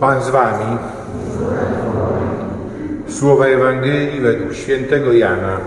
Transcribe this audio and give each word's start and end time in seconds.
Pan 0.00 0.22
z 0.22 0.30
wami. 0.30 0.78
Słowa 3.08 3.46
Ewangelii 3.46 4.20
według 4.20 4.54
świętego 4.54 5.12
Jana. 5.12 5.60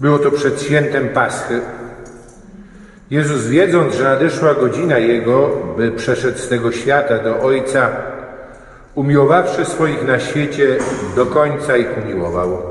Było 0.00 0.18
to 0.18 0.30
przed 0.30 0.62
świętem 0.62 1.08
Paschy. 1.08 1.60
Jezus, 3.10 3.46
wiedząc, 3.46 3.94
że 3.94 4.04
nadeszła 4.04 4.54
godzina 4.54 4.98
Jego, 4.98 5.50
by 5.76 5.90
przeszedł 5.90 6.38
z 6.38 6.48
tego 6.48 6.72
świata 6.72 7.18
do 7.18 7.40
Ojca, 7.40 7.90
umiłowawszy 8.94 9.64
swoich 9.64 10.06
na 10.06 10.20
świecie, 10.20 10.76
do 11.16 11.26
końca 11.26 11.76
ich 11.76 11.88
umiłował. 12.04 12.62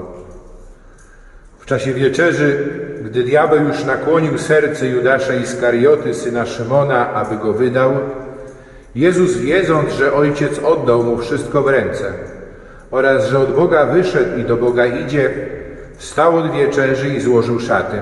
W 1.59 1.66
czasie 1.66 1.93
wieczerzy, 1.93 2.70
gdy 3.02 3.23
diabeł 3.23 3.67
już 3.67 3.84
nakłonił 3.84 4.38
serce 4.38 4.88
Judasza 4.88 5.34
Iskarioty, 5.34 6.13
syna 6.13 6.45
Szymona, 6.45 7.13
aby 7.13 7.38
go 7.38 7.54
wydał, 7.54 7.93
Jezus, 8.95 9.38
wiedząc, 9.38 9.93
że 9.93 10.13
Ojciec 10.13 10.59
oddał 10.59 11.04
mu 11.04 11.18
wszystko 11.18 11.62
w 11.62 11.68
ręce 11.68 12.13
oraz 12.91 13.27
że 13.27 13.40
od 13.40 13.55
Boga 13.55 13.85
wyszedł 13.85 14.40
i 14.40 14.43
do 14.43 14.57
Boga 14.57 14.85
idzie, 14.85 15.29
Wstał 15.98 16.38
od 16.38 16.52
wieczerzy 16.52 17.09
i 17.09 17.21
złożył 17.21 17.59
szaty, 17.59 17.98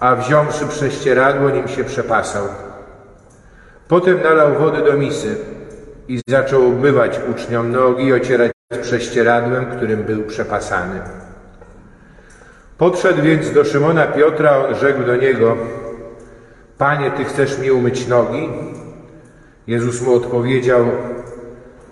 a 0.00 0.16
wziąwszy 0.16 0.66
prześcieradło, 0.66 1.50
nim 1.50 1.68
się 1.68 1.84
przepasał. 1.84 2.44
Potem 3.88 4.22
nalał 4.22 4.54
wody 4.54 4.82
do 4.84 4.92
misy 4.92 5.36
i 6.08 6.20
zaczął 6.28 6.66
obmywać 6.66 7.20
uczniom 7.30 7.72
nogi 7.72 8.04
i 8.04 8.12
ocierać 8.12 8.52
prześcieradłem, 8.82 9.66
którym 9.66 10.02
był 10.02 10.22
przepasany. 10.22 11.00
Podszedł 12.78 13.22
więc 13.22 13.52
do 13.52 13.64
Szymona 13.64 14.06
Piotra, 14.06 14.56
on 14.56 14.74
rzekł 14.74 15.02
do 15.02 15.16
niego, 15.16 15.56
Panie, 16.78 17.10
Ty 17.10 17.24
chcesz 17.24 17.58
mi 17.58 17.70
umyć 17.70 18.08
nogi? 18.08 18.48
Jezus 19.66 20.02
mu 20.02 20.14
odpowiedział, 20.14 20.86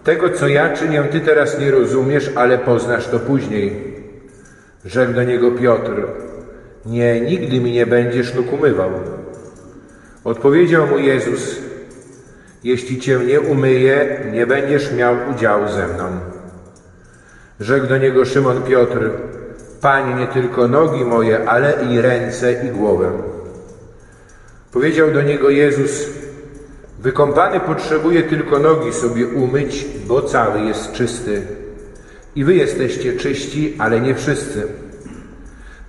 tego, 0.04 0.30
co 0.30 0.48
ja 0.48 0.76
czynię, 0.76 1.04
Ty 1.04 1.20
teraz 1.20 1.58
nie 1.58 1.70
rozumiesz, 1.70 2.30
ale 2.34 2.58
poznasz 2.58 3.08
to 3.08 3.18
później. 3.18 3.96
Rzekł 4.84 5.12
do 5.12 5.24
niego 5.24 5.50
Piotr, 5.50 6.06
nie, 6.86 7.20
nigdy 7.20 7.60
mi 7.60 7.72
nie 7.72 7.86
będziesz 7.86 8.34
nóg 8.34 8.52
umywał. 8.52 8.90
Odpowiedział 10.24 10.86
mu 10.86 10.98
Jezus, 10.98 11.56
jeśli 12.64 13.00
cię 13.00 13.18
nie 13.18 13.40
umyję, 13.40 14.20
nie 14.32 14.46
będziesz 14.46 14.92
miał 14.92 15.16
udziału 15.34 15.68
ze 15.68 15.88
mną. 15.88 16.04
Rzekł 17.60 17.86
do 17.86 17.98
niego 17.98 18.24
Szymon 18.24 18.62
Piotr, 18.62 19.10
Panie, 19.80 20.14
nie 20.14 20.26
tylko 20.26 20.68
nogi 20.68 21.04
moje, 21.04 21.48
ale 21.48 21.74
i 21.90 22.00
ręce 22.00 22.64
i 22.64 22.68
głowę. 22.68 23.12
Powiedział 24.72 25.10
do 25.10 25.22
niego 25.22 25.50
Jezus, 25.50 26.06
wykąpany 26.98 27.60
potrzebuje 27.60 28.22
tylko 28.22 28.58
nogi 28.58 28.92
sobie 28.92 29.26
umyć, 29.26 29.86
bo 30.06 30.22
cały 30.22 30.60
jest 30.60 30.92
czysty. 30.92 31.42
I 32.36 32.44
wy 32.44 32.54
jesteście 32.54 33.12
czyści, 33.12 33.74
ale 33.78 34.00
nie 34.00 34.14
wszyscy. 34.14 34.85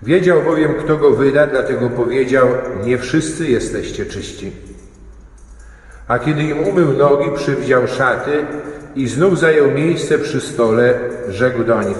Wiedział 0.04 0.42
bowiem, 0.42 0.74
kto 0.74 0.98
go 0.98 1.12
wyda, 1.12 1.48
dlatego 1.48 1.90
powiedział, 1.90 2.48
nie 2.84 2.98
wszyscy 2.98 3.48
jesteście 3.48 4.06
czyści. 4.06 4.52
A 6.08 6.20
kiedy 6.20 6.44
im 6.44 6.60
umył 6.60 6.94
nogi, 6.94 7.32
przywdział 7.36 7.88
szaty 7.88 8.46
i 8.96 9.08
znów 9.08 9.40
zajął 9.40 9.72
miejsce 9.72 10.20
przy 10.20 10.42
stole, 10.42 11.00
rzekł 11.30 11.64
do 11.64 11.84
nich, 11.84 11.98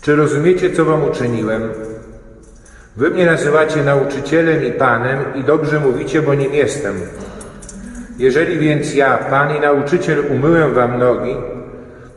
czy 0.00 0.16
rozumiecie, 0.16 0.70
co 0.70 0.84
wam 0.84 1.04
uczyniłem? 1.04 1.62
Wy 2.96 3.10
mnie 3.10 3.26
nazywacie 3.26 3.82
nauczycielem 3.82 4.64
i 4.64 4.72
panem 4.72 5.18
i 5.34 5.44
dobrze 5.44 5.80
mówicie, 5.80 6.22
bo 6.22 6.34
nim 6.34 6.54
jestem. 6.54 6.94
Jeżeli 8.18 8.58
więc 8.58 8.94
ja, 8.94 9.18
pan 9.18 9.56
i 9.56 9.60
nauczyciel, 9.60 10.24
umyłem 10.30 10.74
wam 10.74 10.98
nogi, 10.98 11.36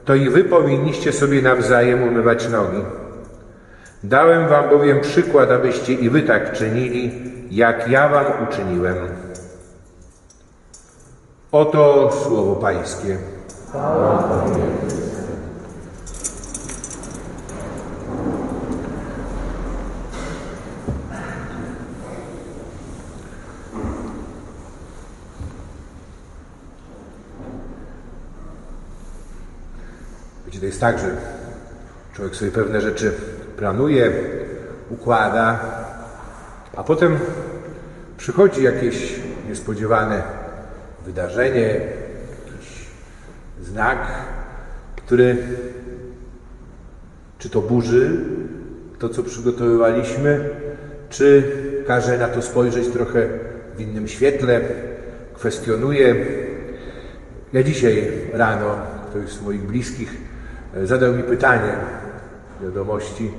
to 0.05 0.15
i 0.15 0.29
wy 0.29 0.43
powinniście 0.43 1.13
sobie 1.13 1.41
nawzajem 1.41 2.03
umywać 2.03 2.49
nogi. 2.49 2.81
Dałem 4.03 4.47
wam 4.47 4.69
bowiem 4.69 5.01
przykład, 5.01 5.51
abyście 5.51 5.93
i 5.93 6.09
wy 6.09 6.21
tak 6.21 6.53
czynili, 6.53 7.11
jak 7.51 7.89
ja 7.89 8.09
wam 8.09 8.25
uczyniłem. 8.49 8.97
Oto 11.51 12.11
słowo 12.23 12.55
Pańskie. 12.55 13.17
Wiecie, 30.45 30.59
to 30.59 30.65
jest 30.65 30.81
tak, 30.81 30.99
że 30.99 31.05
człowiek 32.13 32.35
sobie 32.35 32.51
pewne 32.51 32.81
rzeczy 32.81 33.13
planuje, 33.57 34.11
układa, 34.89 35.59
a 36.75 36.83
potem 36.83 37.19
przychodzi 38.17 38.63
jakieś 38.63 39.19
niespodziewane 39.49 40.21
wydarzenie, 41.05 41.79
jakiś 42.45 42.85
znak, 43.61 43.97
który 44.95 45.37
czy 47.39 47.49
to 47.49 47.61
burzy 47.61 48.17
to, 48.99 49.09
co 49.09 49.23
przygotowywaliśmy, 49.23 50.49
czy 51.09 51.51
każe 51.87 52.17
na 52.17 52.27
to 52.27 52.41
spojrzeć 52.41 52.87
trochę 52.87 53.27
w 53.75 53.81
innym 53.81 54.07
świetle, 54.07 54.61
kwestionuje. 55.33 56.15
Ja 57.53 57.63
dzisiaj 57.63 58.11
rano 58.33 58.77
ktoś 59.09 59.31
z 59.31 59.41
moich 59.41 59.61
bliskich 59.61 60.17
zadał 60.83 61.13
mi 61.13 61.23
pytanie 61.23 61.73
wiadomości 62.61 63.31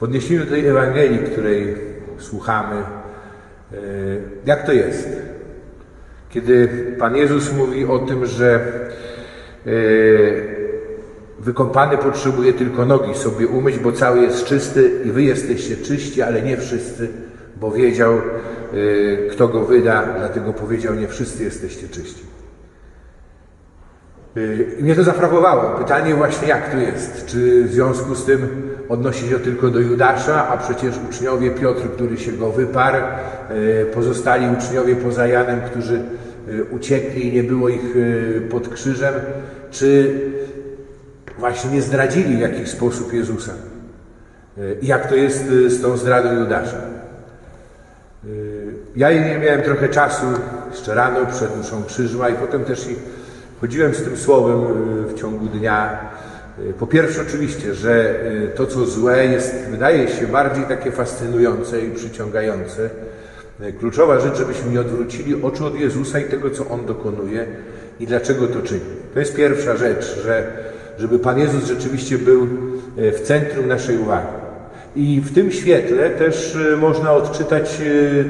w 0.00 0.02
odniesieniu 0.02 0.44
do 0.44 0.50
tej 0.50 0.66
Ewangelii, 0.66 1.18
której 1.18 1.74
słuchamy. 2.18 2.76
E, 2.76 3.76
jak 4.46 4.66
to 4.66 4.72
jest? 4.72 5.08
Kiedy 6.30 6.68
Pan 6.98 7.16
Jezus 7.16 7.52
mówi 7.52 7.84
o 7.84 7.98
tym, 7.98 8.26
że 8.26 8.60
e, 9.66 9.70
wykąpany 11.38 11.98
potrzebuje 11.98 12.52
tylko 12.52 12.84
nogi 12.84 13.14
sobie 13.14 13.46
umyć, 13.46 13.78
bo 13.78 13.92
cały 13.92 14.22
jest 14.22 14.44
czysty 14.44 14.90
i 15.04 15.10
wy 15.10 15.22
jesteście 15.22 15.76
czyści, 15.76 16.22
ale 16.22 16.42
nie 16.42 16.56
wszyscy, 16.56 17.08
bo 17.60 17.70
wiedział, 17.70 18.12
e, 18.14 18.20
kto 19.30 19.48
go 19.48 19.64
wyda, 19.64 20.14
dlatego 20.18 20.52
powiedział, 20.52 20.94
nie 20.94 21.08
wszyscy 21.08 21.44
jesteście 21.44 21.88
czyści. 21.88 22.26
I 24.78 24.82
mnie 24.82 24.94
to 24.94 25.04
zafragowało. 25.04 25.78
Pytanie 25.78 26.14
właśnie, 26.14 26.48
jak 26.48 26.70
to 26.70 26.76
jest? 26.76 27.26
Czy 27.26 27.64
w 27.64 27.72
związku 27.72 28.14
z 28.14 28.24
tym 28.24 28.65
odnosi 28.88 29.28
się 29.28 29.38
tylko 29.38 29.70
do 29.70 29.80
Judasza, 29.80 30.48
a 30.48 30.56
przecież 30.56 30.94
uczniowie 31.10 31.50
Piotr, 31.50 31.82
który 31.94 32.18
się 32.18 32.32
go 32.32 32.50
wyparł, 32.50 33.02
pozostali 33.94 34.46
uczniowie 34.58 34.96
poza 34.96 35.26
Janem, 35.26 35.60
którzy 35.60 36.00
uciekli 36.70 37.28
i 37.28 37.32
nie 37.32 37.42
było 37.42 37.68
ich 37.68 37.94
pod 38.50 38.68
krzyżem, 38.68 39.14
czy 39.70 40.20
właśnie 41.38 41.70
nie 41.70 41.82
zdradzili 41.82 42.36
w 42.36 42.40
jakiś 42.40 42.68
sposób 42.68 43.12
Jezusa? 43.12 43.52
Jak 44.82 45.08
to 45.08 45.14
jest 45.14 45.46
z 45.48 45.82
tą 45.82 45.96
zdradą 45.96 46.40
Judasza? 46.40 46.80
Ja 48.96 49.12
nie 49.12 49.38
miałem 49.38 49.62
trochę 49.62 49.88
czasu, 49.88 50.26
jeszcze 50.70 50.94
rano 50.94 51.26
przed 51.26 51.60
mszą 51.60 51.84
krzyżma 51.84 52.28
i 52.28 52.34
potem 52.34 52.64
też 52.64 52.90
i 52.90 52.96
Chodziłem 53.60 53.94
z 53.94 54.02
tym 54.02 54.16
słowem 54.16 54.60
w 55.08 55.14
ciągu 55.14 55.46
dnia. 55.46 55.98
Y, 56.58 56.72
po 56.72 56.86
pierwsze, 56.86 57.22
oczywiście, 57.22 57.74
że 57.74 58.14
y, 58.44 58.48
to, 58.54 58.66
co 58.66 58.86
złe, 58.86 59.26
jest, 59.26 59.54
wydaje 59.70 60.08
się 60.08 60.26
bardziej 60.26 60.64
takie 60.64 60.92
fascynujące 60.92 61.80
i 61.80 61.90
przyciągające. 61.90 62.90
Kluczowa 63.78 64.20
rzecz, 64.20 64.38
żebyśmy 64.38 64.70
nie 64.70 64.80
odwrócili 64.80 65.42
oczu 65.42 65.66
od 65.66 65.80
Jezusa 65.80 66.18
i 66.18 66.24
tego, 66.24 66.50
co 66.50 66.68
On 66.68 66.86
dokonuje 66.86 67.46
i 68.00 68.06
dlaczego 68.06 68.46
to 68.46 68.62
czyni. 68.62 68.80
To 69.14 69.20
jest 69.20 69.36
pierwsza 69.36 69.76
rzecz, 69.76 70.20
że 70.24 70.46
żeby 70.98 71.18
Pan 71.18 71.38
Jezus 71.38 71.64
rzeczywiście 71.64 72.18
był 72.18 72.46
w 72.96 73.20
centrum 73.20 73.68
naszej 73.68 73.98
uwagi. 73.98 74.26
I 74.96 75.20
w 75.20 75.34
tym 75.34 75.52
świetle 75.52 76.10
też 76.10 76.58
można 76.80 77.12
odczytać 77.12 77.80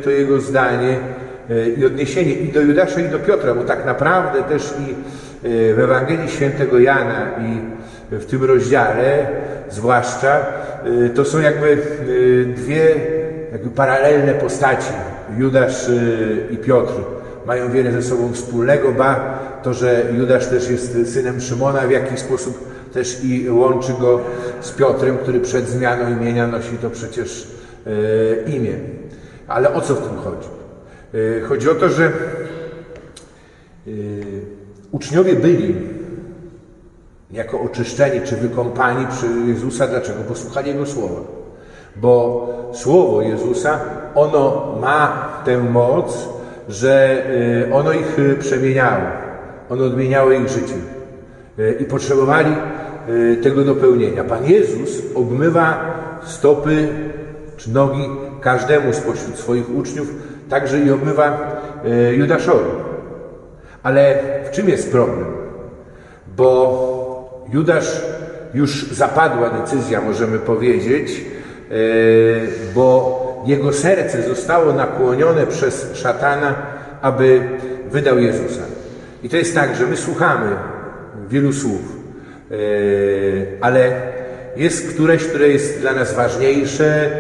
to 0.05 0.11
Jego 0.11 0.41
zdanie, 0.41 0.99
i 1.77 1.85
odniesienie 1.85 2.33
i 2.33 2.53
do 2.53 2.61
Judasza, 2.61 3.01
i 3.01 3.09
do 3.09 3.19
Piotra, 3.19 3.55
bo 3.55 3.63
tak 3.63 3.87
naprawdę 3.87 4.43
też 4.43 4.75
i 4.89 4.95
w 5.75 5.79
Ewangelii 5.79 6.29
Świętego 6.29 6.79
Jana 6.79 7.31
i 7.41 7.77
w 8.11 8.25
tym 8.25 8.45
rozdziale 8.45 9.27
zwłaszcza 9.71 10.47
e, 11.07 11.11
to 11.11 11.25
są 11.25 11.41
jakby 11.41 11.73
e, 11.73 11.77
dwie 12.45 12.95
jakby 13.53 13.71
paralelne 13.71 14.35
postaci, 14.35 14.93
Judasz 15.39 15.91
i 16.51 16.57
Piotr. 16.57 16.93
mają 17.47 17.71
wiele 17.73 17.93
ze 17.93 18.03
sobą 18.03 18.33
wspólnego, 18.33 18.93
ba 18.93 19.39
to, 19.63 19.75
że 19.75 20.03
Judasz 20.19 20.47
też 20.47 20.71
jest 20.71 21.13
synem 21.13 21.41
Szymona, 21.41 21.81
w 21.81 21.91
jakiś 21.91 22.19
sposób 22.19 22.69
też 22.93 23.25
i 23.25 23.51
łączy 23.51 23.93
go 24.01 24.21
z 24.61 24.73
Piotrem, 24.73 25.19
który 25.19 25.41
przed 25.41 25.69
zmianą 25.69 26.11
imienia 26.17 26.47
nosi 26.47 26.79
to 26.83 26.91
przecież 26.91 27.49
imię. 28.47 28.73
Ale 29.49 29.75
o 29.75 29.81
co 29.81 29.95
w 29.95 30.09
tym 30.09 30.17
chodzi? 30.17 30.49
Chodzi 31.49 31.71
o 31.71 31.75
to, 31.75 31.89
że 31.89 32.13
uczniowie 34.93 35.35
byli 35.35 35.75
jako 37.37 37.61
oczyszczeni 37.61 38.21
czy 38.21 38.37
wykąpani 38.37 39.07
przy 39.07 39.27
Jezusa. 39.47 39.87
Dlaczego? 39.87 40.19
Bo 40.29 40.35
słuchali 40.35 40.69
Jego 40.69 40.87
słowa. 40.87 41.21
Bo 41.97 42.49
słowo 42.73 43.23
Jezusa, 43.23 43.81
ono 44.15 44.75
ma 44.81 45.29
tę 45.45 45.59
moc, 45.59 46.29
że 46.69 47.25
ono 47.73 47.93
ich 47.93 48.17
przemieniało. 48.39 49.03
Ono 49.71 49.85
odmieniało 49.85 50.33
ich 50.33 50.49
życie. 50.49 50.75
I 51.81 51.85
potrzebowali 51.85 52.57
tego 53.43 53.65
dopełnienia. 53.65 54.25
Pan 54.25 54.45
Jezus 54.45 55.03
obmywa 55.15 55.81
stopy 56.25 56.89
czy 57.57 57.71
nogi 57.71 58.11
każdemu 58.41 58.93
spośród 58.93 59.39
swoich 59.39 59.77
uczniów, 59.77 60.15
także 60.49 60.81
i 60.81 60.91
obmywa 60.91 61.57
Judaszowi. 62.13 62.71
Ale 63.83 64.19
w 64.45 64.51
czym 64.51 64.69
jest 64.69 64.93
problem? 64.93 65.27
Bo 66.37 66.96
Judasz 67.53 68.03
już 68.55 68.91
zapadła 68.93 69.51
decyzja, 69.51 70.01
możemy 70.01 70.39
powiedzieć, 70.39 71.25
bo 72.75 73.45
jego 73.47 73.73
serce 73.73 74.23
zostało 74.23 74.73
nakłonione 74.73 75.47
przez 75.47 75.93
szatana, 75.95 76.55
aby 77.03 77.41
wydał 77.91 78.19
Jezusa. 78.19 78.63
I 79.23 79.29
to 79.29 79.37
jest 79.37 79.55
tak, 79.55 79.77
że 79.77 79.87
my 79.87 79.97
słuchamy 79.97 80.57
wielu 81.29 81.53
słów, 81.53 81.97
ale 83.61 83.93
jest 84.57 84.89
któreś, 84.95 85.25
które 85.25 85.49
jest 85.49 85.81
dla 85.81 85.93
nas 85.93 86.15
ważniejsze, 86.15 87.11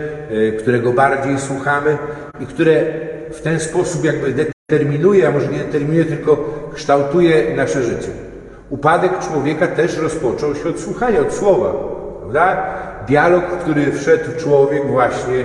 którego 0.58 0.92
bardziej 0.92 1.38
słuchamy 1.38 1.98
i 2.40 2.46
które 2.46 2.84
w 3.32 3.40
ten 3.40 3.60
sposób 3.60 4.04
jakby 4.04 4.34
determinuje, 4.70 5.28
a 5.28 5.30
może 5.30 5.48
nie 5.48 5.58
determinuje, 5.58 6.04
tylko 6.04 6.54
kształtuje 6.74 7.56
nasze 7.56 7.82
życie. 7.82 8.25
Upadek 8.70 9.18
człowieka 9.18 9.66
też 9.66 9.98
rozpoczął 9.98 10.54
się 10.54 10.68
od 10.68 10.80
słuchania, 10.80 11.20
od 11.20 11.32
słowa. 11.32 11.72
Prawda? 12.20 12.74
Dialog, 13.06 13.44
w 13.44 13.56
który 13.56 13.92
wszedł 13.92 14.40
człowiek 14.40 14.86
właśnie 14.86 15.44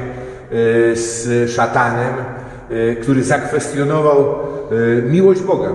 z 0.94 1.52
szatanem, 1.52 2.14
który 3.02 3.24
zakwestionował 3.24 4.36
miłość 5.10 5.42
Boga. 5.42 5.70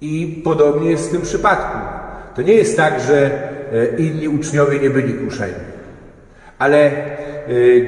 I 0.00 0.42
podobnie 0.44 0.90
jest 0.90 1.08
w 1.08 1.12
tym 1.12 1.22
przypadku. 1.22 1.78
To 2.36 2.42
nie 2.42 2.52
jest 2.52 2.76
tak, 2.76 3.00
że 3.00 3.48
inni 3.98 4.28
uczniowie 4.28 4.78
nie 4.78 4.90
byli 4.90 5.14
kuszeni. 5.14 5.54
Ale 6.58 6.90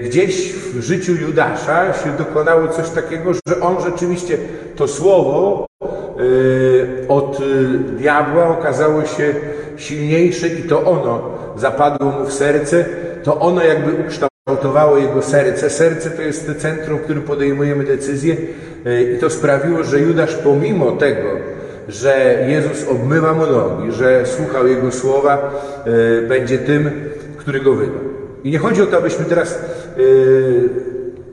gdzieś 0.02 0.52
w 0.52 0.80
życiu 0.82 1.12
Judasza 1.12 1.92
się 1.92 2.10
dokonało 2.18 2.68
coś 2.68 2.90
takiego, 2.90 3.34
że 3.34 3.60
on 3.60 3.76
rzeczywiście 3.84 4.38
to 4.76 4.88
słowo 4.88 5.66
od 7.08 7.38
diabła 7.96 8.48
okazało 8.48 9.04
się 9.04 9.34
silniejsze 9.76 10.48
i 10.48 10.62
to 10.62 10.84
ono 10.84 11.38
zapadło 11.56 12.10
mu 12.10 12.24
w 12.24 12.32
serce, 12.32 12.84
to 13.22 13.40
ono 13.40 13.64
jakby 13.64 13.92
ukształtowało 13.92 14.98
jego 14.98 15.22
serce. 15.22 15.70
Serce 15.70 16.10
to 16.10 16.22
jest 16.22 16.58
centrum, 16.58 16.98
w 16.98 17.02
którym 17.02 17.22
podejmujemy 17.22 17.84
decyzje 17.84 18.36
i 19.16 19.18
to 19.20 19.30
sprawiło, 19.30 19.84
że 19.84 20.00
Judasz 20.00 20.34
pomimo 20.34 20.92
tego, 20.92 21.28
że 21.88 22.44
Jezus 22.48 22.88
obmywa 22.88 23.32
mu 23.32 23.46
nogi, 23.46 23.92
że 23.92 24.26
słuchał 24.26 24.66
Jego 24.66 24.92
słowa, 24.92 25.50
będzie 26.28 26.58
tym, 26.58 26.90
który 27.36 27.60
go 27.60 27.74
wyda. 27.74 27.98
I 28.44 28.50
nie 28.50 28.58
chodzi 28.58 28.82
o 28.82 28.86
to, 28.86 28.96
abyśmy 28.96 29.24
teraz 29.24 29.58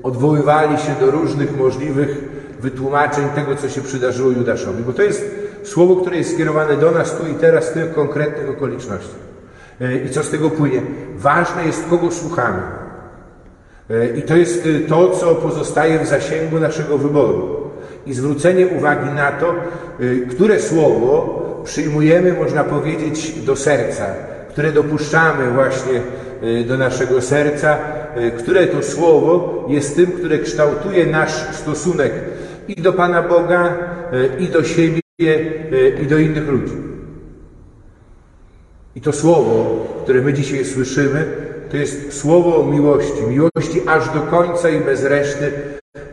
odwoływali 0.03 0.77
się 0.77 1.05
do 1.05 1.11
różnych 1.11 1.57
możliwych 1.57 2.34
wytłumaczeń 2.65 3.25
tego, 3.35 3.55
co 3.55 3.69
się 3.69 3.81
przydarzyło 3.81 4.31
Judaszowi, 4.31 4.83
bo 4.83 4.93
to 4.93 5.03
jest 5.03 5.35
słowo, 5.63 5.95
które 5.95 6.17
jest 6.17 6.33
skierowane 6.33 6.77
do 6.77 6.91
nas 6.91 7.17
tu 7.17 7.27
i 7.27 7.33
teraz 7.33 7.69
w 7.69 7.73
tych 7.73 7.93
konkretnych 7.93 8.49
okolicznościach. 8.49 9.25
I 10.05 10.09
co 10.09 10.23
z 10.23 10.29
tego 10.29 10.49
płynie? 10.49 10.81
Ważne 11.15 11.65
jest, 11.65 11.89
kogo 11.89 12.11
słuchamy. 12.11 12.61
I 14.17 14.21
to 14.21 14.35
jest 14.35 14.67
to, 14.87 15.09
co 15.09 15.35
pozostaje 15.35 15.99
w 15.99 16.07
zasięgu 16.07 16.59
naszego 16.59 16.97
wyboru. 16.97 17.71
I 18.05 18.13
zwrócenie 18.13 18.67
uwagi 18.67 19.09
na 19.15 19.31
to, 19.31 19.55
które 20.29 20.59
słowo 20.59 21.41
przyjmujemy, 21.63 22.33
można 22.33 22.63
powiedzieć, 22.63 23.31
do 23.31 23.55
serca, 23.55 24.05
które 24.49 24.71
dopuszczamy 24.71 25.51
właśnie 25.51 26.01
do 26.67 26.77
naszego 26.77 27.21
serca, 27.21 27.77
które 28.37 28.67
to 28.67 28.83
słowo 28.83 29.65
jest 29.69 29.95
tym, 29.95 30.07
które 30.07 30.39
kształtuje 30.39 31.05
nasz 31.05 31.33
stosunek 31.51 32.11
i 32.67 32.81
do 32.81 32.93
Pana 32.93 33.21
Boga, 33.21 33.77
i 34.39 34.47
do 34.47 34.63
siebie, 34.63 35.01
i 36.03 36.05
do 36.07 36.17
innych 36.17 36.47
ludzi. 36.47 36.73
I 38.95 39.01
to 39.01 39.11
słowo, 39.11 39.85
które 40.03 40.21
my 40.21 40.33
dzisiaj 40.33 40.65
słyszymy, 40.65 41.25
to 41.69 41.77
jest 41.77 42.13
słowo 42.13 42.63
miłości, 42.63 43.23
miłości 43.29 43.81
aż 43.87 44.09
do 44.09 44.21
końca 44.21 44.69
i 44.69 44.79
bez 44.79 45.03
reszty, 45.03 45.51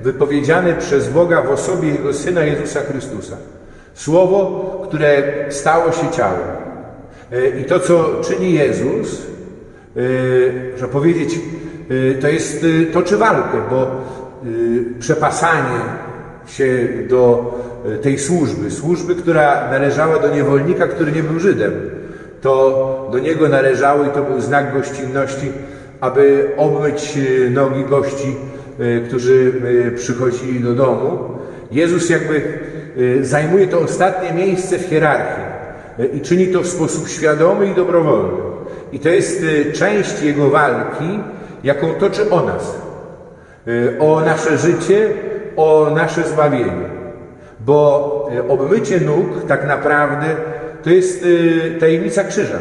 wypowiedziane 0.03 0.75
przez 0.75 1.09
Boga 1.09 1.43
w 1.43 1.51
osobie 1.51 1.89
Jego 1.89 2.13
Syna 2.13 2.45
Jezusa 2.45 2.81
Chrystusa. 2.81 3.37
Słowo, 3.95 4.87
które 4.89 5.23
stało 5.49 5.93
się 5.93 6.11
ciałem. 6.11 6.49
I 7.61 7.65
to, 7.65 7.81
co 7.81 8.21
czyni 8.25 8.53
Jezus, 8.53 9.23
że 10.77 10.89
powiedzieć, 10.89 11.41
to 12.21 12.29
jest 12.29 12.67
toczy 12.93 13.17
walkę, 13.17 13.59
bo 13.71 13.87
przepasanie 14.99 15.81
się 16.47 16.89
do 17.09 17.55
tej 18.03 18.19
służby, 18.19 18.71
służby, 18.71 19.15
która 19.15 19.71
należała 19.71 20.19
do 20.19 20.35
niewolnika, 20.35 20.87
który 20.87 21.12
nie 21.12 21.23
był 21.23 21.41
Żydem, 21.41 21.73
to 22.41 23.09
do 23.12 23.19
niego 23.19 23.49
należało 23.49 24.05
i 24.05 24.11
to 24.11 24.23
był 24.23 24.41
znak 24.41 24.73
gościnności, 24.73 25.53
aby 26.00 26.50
obmyć 26.56 27.19
nogi 27.50 27.85
gości, 27.85 28.37
którzy 29.09 29.53
przychodzili 29.97 30.61
do 30.61 30.75
domu. 30.75 31.19
Jezus 31.71 32.11
jakby 32.11 32.43
zajmuje 33.21 33.67
to 33.67 33.79
ostatnie 33.79 34.33
miejsce 34.33 34.79
w 34.79 34.82
hierarchii 34.82 35.44
i 36.15 36.20
czyni 36.20 36.46
to 36.46 36.61
w 36.61 36.67
sposób 36.67 37.08
świadomy 37.08 37.67
i 37.67 37.75
dobrowolny. 37.75 38.43
I 38.93 38.99
to 38.99 39.08
jest 39.08 39.44
część 39.75 40.22
Jego 40.22 40.51
walki, 40.51 41.20
jaką 41.65 41.94
toczy 41.94 42.31
o 42.31 42.46
nas. 42.46 42.77
O 43.99 44.20
nasze 44.20 44.58
życie, 44.58 45.08
o 45.56 45.91
nasze 45.94 46.23
zbawienie. 46.23 47.03
Bo 47.61 48.31
obmycie 48.49 49.01
nóg 49.01 49.47
tak 49.49 49.67
naprawdę 49.67 50.27
to 50.82 50.91
jest 50.91 51.25
tajemnica 51.81 52.25
krzyża. 52.25 52.59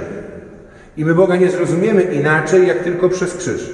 I 0.97 1.05
my 1.05 1.15
Boga 1.15 1.35
nie 1.35 1.49
zrozumiemy 1.49 2.01
inaczej, 2.01 2.67
jak 2.67 2.79
tylko 2.79 3.09
przez 3.09 3.37
krzyż. 3.37 3.69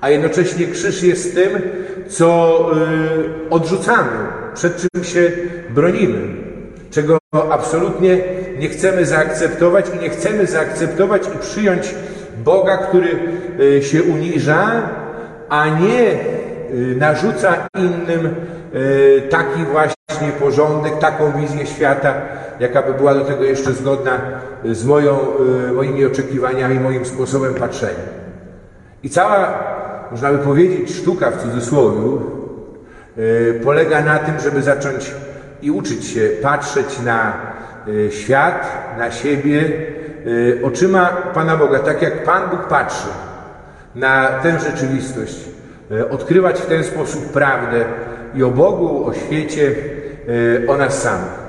A 0.00 0.10
jednocześnie 0.10 0.66
krzyż 0.66 1.02
jest 1.02 1.34
tym, 1.34 1.62
co 2.08 2.58
odrzucamy, 3.50 4.10
przed 4.54 4.76
czym 4.76 5.04
się 5.04 5.32
bronimy, 5.70 6.18
czego 6.90 7.18
absolutnie 7.50 8.18
nie 8.58 8.68
chcemy 8.68 9.06
zaakceptować 9.06 9.86
i 9.96 10.02
nie 10.02 10.10
chcemy 10.10 10.46
zaakceptować 10.46 11.22
i 11.34 11.38
przyjąć 11.38 11.94
Boga, 12.44 12.76
który 12.76 13.08
się 13.82 14.02
uniża, 14.02 14.88
a 15.48 15.68
nie 15.68 16.18
narzuca 16.96 17.54
innym 17.78 18.34
taki 19.30 19.64
właśnie 19.72 20.32
porządek, 20.40 20.98
taką 20.98 21.32
wizję 21.32 21.66
świata, 21.66 22.14
jaka 22.60 22.82
by 22.82 22.94
była 22.94 23.14
do 23.14 23.24
tego 23.24 23.44
jeszcze 23.44 23.72
zgodna 23.72 24.18
z 24.64 24.84
moją, 24.84 25.18
moimi 25.74 26.04
oczekiwaniami, 26.04 26.80
moim 26.80 27.04
sposobem 27.04 27.54
patrzenia. 27.54 28.18
I 29.02 29.10
cała, 29.10 29.58
można 30.10 30.32
by 30.32 30.38
powiedzieć, 30.38 30.94
sztuka 30.94 31.30
w 31.30 31.42
cudzysłowie 31.42 32.18
polega 33.64 34.02
na 34.02 34.18
tym, 34.18 34.40
żeby 34.40 34.62
zacząć 34.62 35.14
i 35.62 35.70
uczyć 35.70 36.06
się 36.06 36.28
patrzeć 36.42 37.00
na 37.00 37.32
świat, 38.10 38.84
na 38.98 39.10
siebie 39.10 39.64
oczyma 40.62 41.06
Pana 41.34 41.56
Boga, 41.56 41.78
tak 41.78 42.02
jak 42.02 42.24
Pan 42.24 42.50
Bóg 42.50 42.66
patrzy 42.66 43.08
na 43.94 44.28
tę 44.28 44.60
rzeczywistość. 44.60 45.57
Odkrywać 46.10 46.60
w 46.60 46.66
ten 46.66 46.84
sposób 46.84 47.32
prawdę 47.32 47.84
i 48.34 48.42
o 48.42 48.50
Bogu, 48.50 49.06
o 49.06 49.14
świecie, 49.14 49.74
o 50.68 50.76
nas 50.76 51.02
samych. 51.02 51.48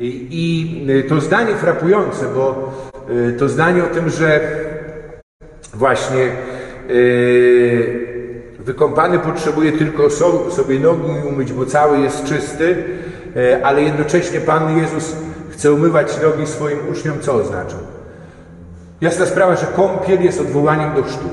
I, 0.00 0.28
I 0.30 1.08
to 1.08 1.20
zdanie 1.20 1.54
frapujące, 1.54 2.26
bo 2.34 2.72
to 3.38 3.48
zdanie 3.48 3.84
o 3.84 3.86
tym, 3.86 4.10
że 4.10 4.40
właśnie 5.74 6.30
Wykąpany 8.68 9.18
potrzebuje 9.18 9.72
tylko 9.72 10.10
sobie 10.50 10.80
nogi 10.80 11.28
umyć, 11.28 11.52
bo 11.52 11.66
cały 11.66 11.98
jest 11.98 12.24
czysty, 12.24 12.84
e, 13.36 13.66
ale 13.66 13.82
jednocześnie 13.82 14.40
Pan 14.40 14.78
Jezus 14.78 15.16
chce 15.50 15.72
umywać 15.72 16.22
nogi 16.22 16.46
swoim 16.46 16.78
uczniom, 16.92 17.20
co 17.20 17.34
oznacza? 17.34 17.76
Jasna 19.00 19.26
sprawa, 19.26 19.56
że 19.56 19.66
kąpiel 19.66 20.22
jest 20.22 20.40
odwołaniem 20.40 20.94
do 20.94 21.02
chrztu. 21.02 21.28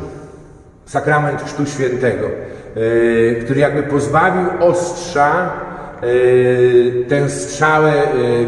Sakrament 0.86 1.42
Chrztu 1.42 1.65
Świętego, 1.65 2.27
e, 2.27 3.36
który 3.36 3.60
jakby 3.60 3.84
pozbawił 3.84 4.50
ostrza 4.60 5.51
e, 6.01 7.10
tę 7.10 7.30
strzałę 7.30 7.94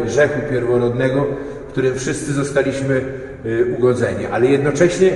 grzechu 0.06 0.40
pierworodnego, 0.50 1.26
którym 1.68 1.94
wszyscy 1.94 2.32
zostaliśmy 2.32 3.00
ugodzeni. 3.78 4.26
Ale 4.32 4.46
jednocześnie 4.46 5.10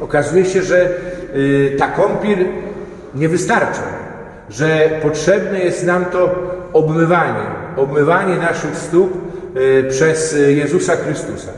okazuje 0.00 0.44
się, 0.44 0.62
że 0.62 0.88
ta 1.78 1.88
kąpiel 1.88 2.38
nie 3.14 3.28
wystarcza, 3.28 3.82
że 4.50 4.90
potrzebne 5.02 5.60
jest 5.60 5.86
nam 5.86 6.04
to 6.04 6.34
obmywanie, 6.72 7.46
obmywanie 7.76 8.36
naszych 8.36 8.76
stóp 8.76 9.12
przez 9.88 10.36
Jezusa 10.48 10.96
Chrystusa. 10.96 11.52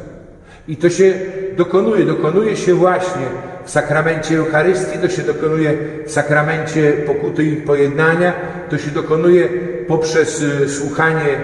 I 0.69 0.77
to 0.77 0.91
się 0.91 1.13
dokonuje, 1.57 2.05
dokonuje 2.05 2.57
się 2.57 2.75
właśnie 2.75 3.27
w 3.65 3.71
sakramencie 3.71 4.39
Eucharystii, 4.39 4.99
to 4.99 5.09
się 5.09 5.23
dokonuje 5.23 5.73
w 6.07 6.11
sakramencie 6.13 6.93
pokuty 6.93 7.45
i 7.45 7.57
pojednania, 7.57 8.33
to 8.71 8.79
się 8.79 8.91
dokonuje 8.91 9.49
poprzez 9.87 10.43
e, 10.43 10.69
słuchanie 10.69 11.37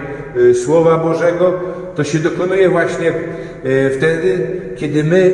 e, 0.50 0.54
Słowa 0.54 0.98
Bożego, 0.98 1.60
to 1.94 2.04
się 2.04 2.18
dokonuje 2.18 2.68
właśnie 2.68 3.12
wtedy, 3.96 4.46
kiedy 4.76 5.04
my 5.04 5.32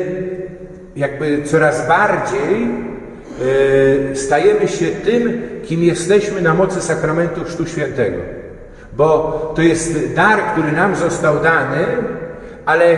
jakby 0.95 1.43
coraz 1.43 1.87
bardziej 1.87 2.67
stajemy 4.13 4.67
się 4.67 4.85
tym, 4.85 5.41
kim 5.65 5.83
jesteśmy 5.83 6.41
na 6.41 6.53
mocy 6.53 6.81
sakramentu 6.81 7.43
Chrztu 7.43 7.65
Świętego. 7.65 8.17
Bo 8.97 9.53
to 9.55 9.61
jest 9.61 10.13
dar, 10.15 10.39
który 10.39 10.71
nam 10.71 10.95
został 10.95 11.39
dany, 11.43 11.85
ale 12.65 12.97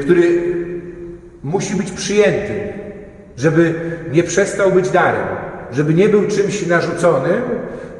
który 0.00 0.40
musi 1.42 1.76
być 1.76 1.90
przyjęty, 1.90 2.73
żeby 3.36 3.74
nie 4.12 4.22
przestał 4.22 4.72
być 4.72 4.90
darem, 4.90 5.26
żeby 5.72 5.94
nie 5.94 6.08
był 6.08 6.22
czymś 6.22 6.66
narzuconym. 6.66 7.42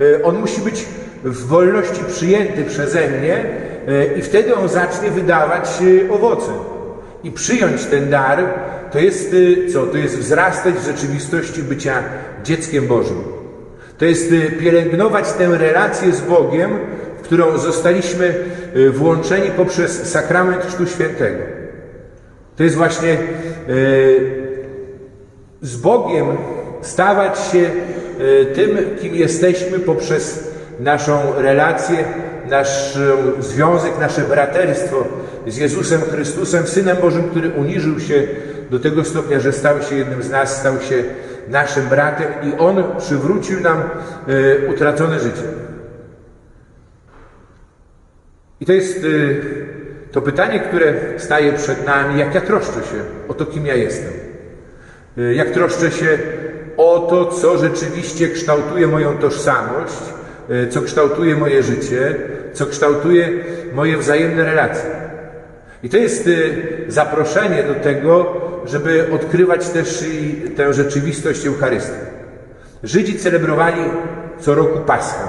E, 0.00 0.22
on 0.22 0.38
musi 0.38 0.60
być 0.60 0.86
w 1.24 1.46
wolności 1.46 2.04
przyjęty 2.08 2.64
przeze 2.64 3.08
mnie 3.08 3.44
i 4.16 4.22
wtedy 4.22 4.54
on 4.54 4.68
zacznie 4.68 5.10
wydawać 5.10 5.68
owoce. 6.10 6.52
I 7.24 7.30
przyjąć 7.30 7.84
ten 7.84 8.10
dar 8.10 8.44
to 8.94 8.98
jest 8.98 9.34
co? 9.72 9.86
To 9.86 9.98
jest 9.98 10.18
wzrastać 10.18 10.74
w 10.74 10.86
rzeczywistości 10.86 11.62
bycia 11.62 12.02
dzieckiem 12.44 12.86
Bożym. 12.86 13.24
To 13.98 14.04
jest 14.04 14.30
pielęgnować 14.60 15.32
tę 15.32 15.58
relację 15.58 16.12
z 16.12 16.20
Bogiem, 16.20 16.70
w 17.18 17.22
którą 17.22 17.58
zostaliśmy 17.58 18.34
włączeni 18.92 19.50
poprzez 19.56 20.10
sakrament 20.10 20.66
Chrztu 20.66 20.86
Świętego. 20.86 21.38
To 22.56 22.62
jest 22.62 22.76
właśnie 22.76 23.16
z 25.64 25.76
Bogiem 25.76 26.26
stawać 26.82 27.38
się 27.38 27.70
tym, 28.54 28.78
kim 29.00 29.14
jesteśmy 29.14 29.78
poprzez 29.78 30.50
naszą 30.80 31.18
relację, 31.36 32.04
nasz 32.50 32.98
związek, 33.38 33.92
nasze 34.00 34.20
braterstwo 34.20 35.04
z 35.46 35.56
Jezusem 35.56 36.00
Chrystusem, 36.00 36.66
Synem 36.66 36.96
Bożym, 36.96 37.30
który 37.30 37.50
uniżył 37.50 38.00
się 38.00 38.22
do 38.70 38.78
tego 38.78 39.04
stopnia, 39.04 39.40
że 39.40 39.52
stał 39.52 39.82
się 39.82 39.96
jednym 39.96 40.22
z 40.22 40.30
nas, 40.30 40.60
stał 40.60 40.80
się 40.80 41.04
naszym 41.48 41.86
bratem 41.86 42.26
i 42.42 42.58
On 42.58 42.84
przywrócił 42.98 43.60
nam 43.60 43.78
e, 43.78 44.70
utracone 44.74 45.20
życie. 45.20 45.42
I 48.60 48.66
to 48.66 48.72
jest 48.72 48.98
e, 48.98 49.08
to 50.12 50.22
pytanie, 50.22 50.60
które 50.60 50.94
staje 51.16 51.52
przed 51.52 51.86
nami, 51.86 52.20
jak 52.20 52.34
ja 52.34 52.40
troszczę 52.40 52.72
się 52.74 53.00
o 53.28 53.34
to, 53.34 53.46
kim 53.46 53.66
ja 53.66 53.74
jestem. 53.74 54.23
E, 55.18 55.34
jak 55.34 55.50
troszczę 55.50 55.90
się 55.90 56.18
o 56.76 57.06
to, 57.10 57.26
co 57.26 57.58
rzeczywiście 57.58 58.28
kształtuje 58.28 58.86
moją 58.86 59.18
tożsamość, 59.18 59.94
co 60.70 60.82
kształtuje 60.82 61.36
moje 61.36 61.62
życie, 61.62 62.14
co 62.52 62.66
kształtuje 62.66 63.28
moje 63.74 63.98
wzajemne 63.98 64.44
relacje. 64.44 64.90
I 65.82 65.88
to 65.88 65.96
jest 65.96 66.30
zaproszenie 66.88 67.62
do 67.62 67.74
tego, 67.74 68.26
żeby 68.66 69.06
odkrywać 69.12 69.68
też 69.68 70.04
tę 70.56 70.74
rzeczywistość 70.74 71.46
Eucharystii. 71.46 71.98
Żydzi 72.82 73.18
celebrowali 73.18 73.82
co 74.40 74.54
roku 74.54 74.78
Paschę. 74.86 75.24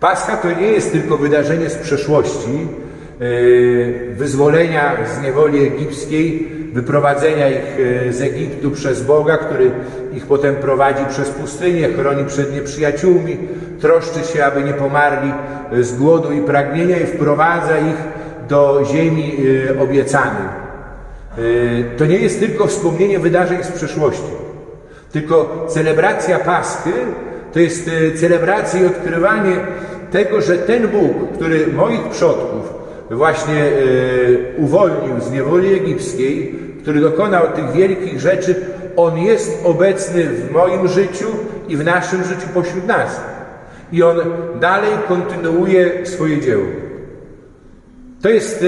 Pascha 0.00 0.36
to 0.36 0.52
nie 0.52 0.66
jest 0.66 0.92
tylko 0.92 1.16
wydarzenie 1.16 1.70
z 1.70 1.74
przeszłości, 1.74 2.68
wyzwolenia 4.16 4.96
z 5.06 5.22
niewoli 5.22 5.66
egipskiej, 5.66 6.48
wyprowadzenia 6.72 7.48
ich 7.48 7.76
e, 8.08 8.12
z 8.12 8.22
Egiptu 8.22 8.70
przez 8.70 9.02
Boga, 9.02 9.38
który 9.38 9.70
ich 10.14 10.26
potem 10.26 10.56
prowadzi 10.56 11.04
przez 11.08 11.30
pustynię, 11.30 11.88
chroni 11.88 12.24
przed 12.24 12.54
nieprzyjaciółmi, 12.54 13.36
troszczy 13.80 14.24
się, 14.32 14.44
aby 14.44 14.62
nie 14.62 14.72
pomarli 14.72 15.32
z 15.80 15.96
głodu 15.96 16.32
i 16.32 16.40
pragnienia 16.40 16.98
i 16.98 17.06
wprowadza 17.06 17.78
ich 17.78 17.96
do 18.48 18.84
ziemi 18.92 19.36
e, 19.68 19.80
obiecanej. 19.80 20.48
Y, 21.38 21.84
to 21.96 22.06
nie 22.06 22.18
jest 22.18 22.40
tylko 22.40 22.66
wspomnienie 22.66 23.18
wydarzeń 23.18 23.64
z 23.64 23.72
przeszłości, 23.72 24.32
tylko 25.12 25.66
celebracja 25.68 26.38
Paschy 26.38 26.92
to 27.52 27.60
jest 27.60 27.88
y, 27.88 28.12
celebracja 28.12 28.82
i 28.82 28.86
odkrywanie 28.86 29.56
tego, 30.10 30.40
że 30.40 30.58
ten 30.58 30.88
Bóg, 30.88 31.32
który 31.34 31.66
moich 31.66 32.08
przodków 32.08 32.78
właśnie 33.16 33.64
y, 33.64 34.54
uwolnił 34.56 35.20
z 35.20 35.30
niewoli 35.30 35.74
egipskiej, 35.74 36.54
który 36.82 37.00
dokonał 37.00 37.46
tych 37.52 37.72
wielkich 37.72 38.20
rzeczy, 38.20 38.54
On 38.96 39.18
jest 39.18 39.60
obecny 39.64 40.24
w 40.24 40.50
moim 40.50 40.88
życiu 40.88 41.26
i 41.68 41.76
w 41.76 41.84
naszym 41.84 42.24
życiu 42.24 42.48
pośród 42.54 42.86
nas. 42.86 43.20
I 43.92 44.02
On 44.02 44.16
dalej 44.60 44.90
kontynuuje 45.08 46.06
swoje 46.06 46.40
dzieło. 46.40 46.64
To 48.22 48.28
jest 48.28 48.64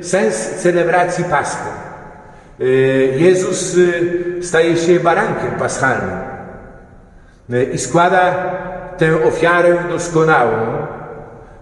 sens 0.00 0.36
celebracji 0.36 1.24
Paschy. 1.24 1.68
Y, 2.60 3.14
Jezus 3.16 3.76
staje 4.40 4.76
się 4.76 5.00
barankiem 5.00 5.50
paschalnym 5.58 6.18
i 7.72 7.78
składa 7.78 8.34
tę 8.98 9.24
ofiarę 9.24 9.76
doskonałą 9.90 10.77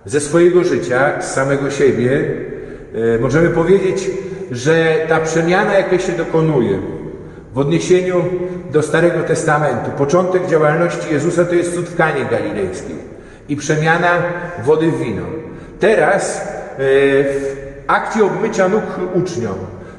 ze 0.07 0.21
swojego 0.21 0.65
życia, 0.65 1.23
z 1.23 1.35
samego 1.35 1.71
siebie. 1.71 2.25
Możemy 3.21 3.49
powiedzieć, 3.49 4.11
że 4.51 4.95
ta 5.09 5.21
przemiana, 5.21 5.75
jaka 5.75 5.99
się 5.99 6.13
dokonuje 6.13 6.79
w 7.55 7.59
odniesieniu 7.59 8.25
do 8.73 8.83
Starego 8.83 9.23
Testamentu, 9.23 9.91
początek 9.99 10.47
działalności 10.47 11.13
Jezusa 11.13 11.45
to 11.45 11.55
jest 11.55 11.75
cud 11.75 11.89
w 11.89 11.97
Kanie 11.97 12.25
Galilejskiej 12.31 12.97
i 13.49 13.57
przemiana 13.57 14.09
wody 14.65 14.91
w 14.91 14.99
wino. 14.99 15.23
Teraz 15.81 16.49
w 16.79 17.57
akcie 17.87 18.25
obmycia 18.25 18.69
nóg 18.69 18.83
uczniom 19.15 19.55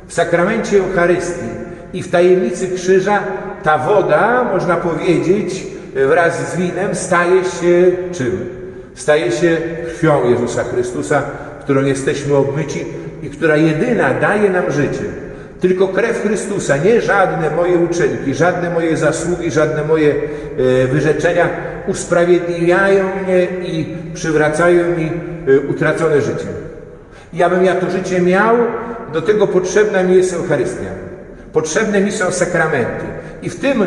w 0.08 0.14
sakramencie 0.14 0.78
Eucharystii 0.78 1.50
i 1.94 2.04
w 2.04 2.12
tajemnicy 2.12 2.68
krzyża 2.68 3.20
ta 3.64 3.78
woda, 3.78 4.44
można 4.54 4.76
powiedzieć, 4.76 5.68
wraz 5.96 6.52
z 6.52 6.56
winem 6.56 6.96
staje 6.96 7.44
się 7.44 7.92
czym? 8.12 8.57
Staje 8.98 9.32
się 9.32 9.58
krwią 9.88 10.30
Jezusa 10.30 10.64
Chrystusa, 10.64 11.22
którą 11.62 11.84
jesteśmy 11.84 12.36
obmyci 12.36 12.86
i 13.24 13.30
która 13.30 13.56
jedyna 13.58 14.14
daje 14.14 14.50
nam 14.50 14.72
życie. 14.72 15.04
Tylko 15.62 15.88
krew 15.88 16.22
Chrystusa, 16.22 16.78
nie 16.78 17.02
żadne 17.02 17.50
moje 17.50 17.78
uczynki, 17.78 18.34
żadne 18.34 18.70
moje 18.70 18.98
zasługi, 18.98 19.52
żadne 19.52 19.84
moje 19.84 20.10
e, 20.10 20.88
wyrzeczenia 20.88 21.50
usprawiedliwiają 21.88 23.04
mnie 23.24 23.44
i 23.44 23.96
przywracają 24.14 24.98
mi 24.98 25.12
e, 25.48 25.60
utracone 25.60 26.22
życie. 26.22 26.48
I 27.34 27.44
abym 27.44 27.66
ja 27.66 27.76
to 27.76 27.92
życie 27.92 28.22
miał, 28.22 28.56
do 29.14 29.22
tego 29.22 29.48
potrzebna 29.48 30.04
mi 30.04 30.16
jest 30.16 30.34
Eucharystia. 30.34 30.90
Potrzebne 31.54 32.02
mi 32.02 32.12
są 32.12 32.32
sakramenty. 32.32 33.06
I 33.42 33.50
w 33.50 33.60
tym 33.60 33.84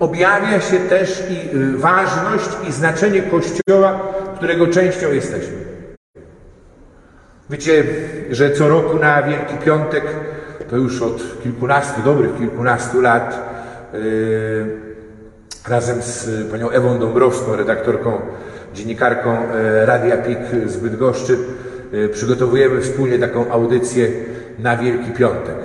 objawia 0.00 0.60
się 0.60 0.78
też 0.78 1.24
i 1.30 1.56
y, 1.56 1.78
ważność 1.78 2.50
i 2.68 2.72
znaczenie 2.72 3.22
Kościoła, 3.22 4.00
którego 4.36 4.66
częścią 4.66 5.12
jesteśmy. 5.12 5.56
Wiecie, 7.50 7.84
że 8.30 8.50
co 8.50 8.68
roku 8.68 8.98
na 8.98 9.22
Wielki 9.22 9.54
Piątek, 9.64 10.04
to 10.70 10.76
już 10.76 11.02
od 11.02 11.42
kilkunastu, 11.42 12.02
dobrych 12.02 12.38
kilkunastu 12.38 13.00
lat, 13.00 13.52
yy, 13.92 14.00
razem 15.68 16.02
z 16.02 16.30
panią 16.50 16.70
Ewą 16.70 16.98
Dąbrowską, 16.98 17.56
redaktorką, 17.56 18.20
dziennikarką 18.74 19.32
yy, 19.32 19.86
Radia 19.86 20.16
PIK 20.16 20.38
z 20.66 20.76
Bydgoszczy, 20.76 21.38
przygotowujemy 22.12 22.80
wspólnie 22.80 23.18
taką 23.18 23.50
audycję 23.50 24.08
na 24.58 24.76
Wielki 24.76 25.10
Piątek. 25.10 25.56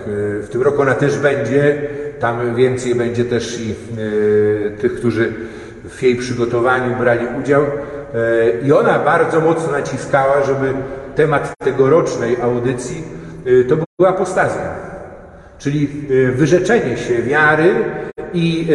W 0.42 0.48
tym 0.52 0.62
roku 0.62 0.82
ona 0.82 0.96
też 0.96 1.20
będzie, 1.20 1.90
tam 2.20 2.56
więcej 2.56 2.96
będzie 2.96 3.26
też 3.26 3.60
i 3.62 3.72
e, 3.72 4.72
tych, 4.72 4.96
którzy 4.96 5.34
w 5.90 6.04
jej 6.04 6.16
przygotowaniu 6.16 6.96
brali 6.96 7.28
udział 7.42 7.64
i 8.66 8.72
ona 8.72 9.00
bardzo 9.00 9.42
mocno 9.42 9.72
naciskała, 9.72 10.44
żeby 10.44 10.74
temat 11.16 11.54
tegorocznej 11.64 12.42
audycji 12.42 13.04
to 13.70 13.76
była 13.76 14.10
apostazja. 14.10 14.76
Czyli 15.58 15.88
wyrzeczenie 16.34 16.98
się 16.98 17.22
wiary 17.22 17.76
i 18.34 18.68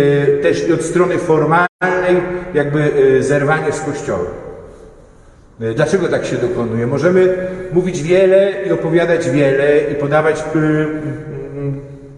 też 0.43 0.71
od 0.71 0.83
strony 0.83 1.19
formalnej 1.19 2.23
jakby 2.55 2.91
zerwanie 3.21 3.73
z 3.73 3.81
Kościołem. 3.81 4.49
E, 5.61 5.75
dlaczego 5.75 6.09
tak 6.09 6.25
się 6.25 6.37
dokonuje? 6.37 6.87
Możemy 6.87 7.37
mówić 7.73 8.03
wiele 8.03 8.53
i 8.67 8.73
opowiadać 8.73 9.31
wiele 9.31 9.81
i 9.93 9.95
podawać 9.95 10.45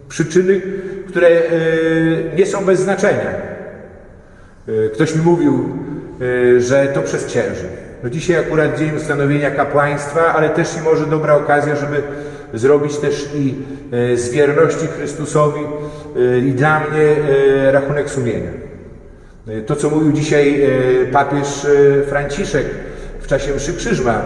przyczyny, 0.09 0.61
które 1.11 1.29
e, 1.29 1.41
nie 2.37 2.47
są 2.47 2.65
bez 2.65 2.81
znaczenia. 2.81 3.31
E, 4.69 4.89
ktoś 4.89 5.15
mi 5.15 5.23
mówił, 5.23 5.69
że 6.59 6.87
to 6.87 7.03
przez. 7.03 7.35
No 8.03 8.11
dzisiaj 8.11 8.37
akurat 8.37 8.79
dzień 8.79 8.97
ustanowienia 8.97 9.51
kapłaństwa, 9.51 10.35
ale 10.35 10.51
też 10.51 10.77
i 10.77 10.81
może 10.81 11.07
dobra 11.07 11.35
okazja, 11.35 11.77
żeby 11.77 12.03
zrobić 12.55 12.97
też 12.97 13.31
i 13.35 13.55
z 14.15 14.31
wierności 14.31 14.87
Chrystusowi 14.87 15.61
i 16.47 16.53
dla 16.53 16.81
mnie 16.81 17.17
rachunek 17.73 18.11
sumienia. 18.11 18.51
To, 19.67 19.77
co 19.77 19.91
mówił 19.91 20.13
dzisiaj 20.13 20.71
papież 21.13 21.67
Franciszek, 22.09 22.67
czasie 23.31 23.55
mszy 23.55 23.75
krzyżma, 23.75 24.23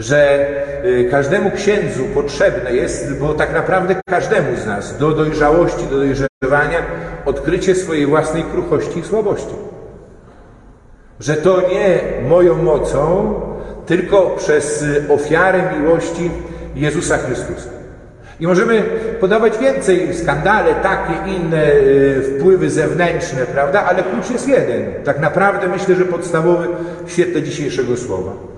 że 0.00 0.46
y, 0.84 1.08
każdemu 1.10 1.50
księdzu 1.50 2.04
potrzebne 2.14 2.72
jest, 2.72 3.18
bo 3.18 3.34
tak 3.34 3.54
naprawdę 3.54 3.94
każdemu 4.06 4.56
z 4.56 4.66
nas 4.66 4.98
do 4.98 5.10
dojrzałości, 5.10 5.84
do 5.90 5.96
dojrzewania 5.96 6.78
odkrycie 7.24 7.74
swojej 7.74 8.06
własnej 8.06 8.42
kruchości 8.42 8.98
i 8.98 9.04
słabości. 9.04 9.54
Że 11.20 11.34
to 11.34 11.60
nie 11.60 12.00
moją 12.28 12.62
mocą, 12.62 13.34
tylko 13.86 14.36
przez 14.38 14.82
y, 14.82 15.04
ofiarę 15.08 15.62
miłości 15.78 16.30
Jezusa 16.74 17.18
Chrystusa. 17.18 17.70
I 18.40 18.46
możemy 18.46 18.82
podawać 19.20 19.58
więcej 19.58 20.14
skandale, 20.14 20.74
takie, 20.74 21.32
inne 21.32 21.72
y, 21.72 22.22
wpływy 22.22 22.70
zewnętrzne, 22.70 23.46
prawda? 23.46 23.84
Ale 23.84 24.02
klucz 24.02 24.30
jest 24.30 24.48
jeden. 24.48 25.04
Tak 25.04 25.20
naprawdę 25.20 25.68
myślę, 25.68 25.94
że 25.94 26.04
podstawowy 26.04 26.68
w 27.06 27.12
świetle 27.12 27.42
dzisiejszego 27.42 27.96
słowa. 27.96 28.49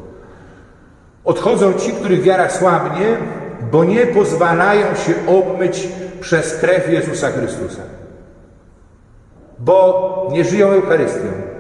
Odchodzą 1.25 1.73
ci, 1.73 1.93
których 1.93 2.23
wiara 2.23 2.51
słabnie, 2.51 3.07
bo 3.73 3.85
nie 3.85 4.07
pozwalają 4.07 4.87
się 4.95 5.15
obmyć 5.27 5.89
przez 6.21 6.55
krew 6.55 6.93
Jezusa 6.93 7.31
Chrystusa. 7.31 7.83
Bo 9.59 10.29
nie 10.33 10.45
żyją 10.45 10.69
Eucharystią. 10.69 11.53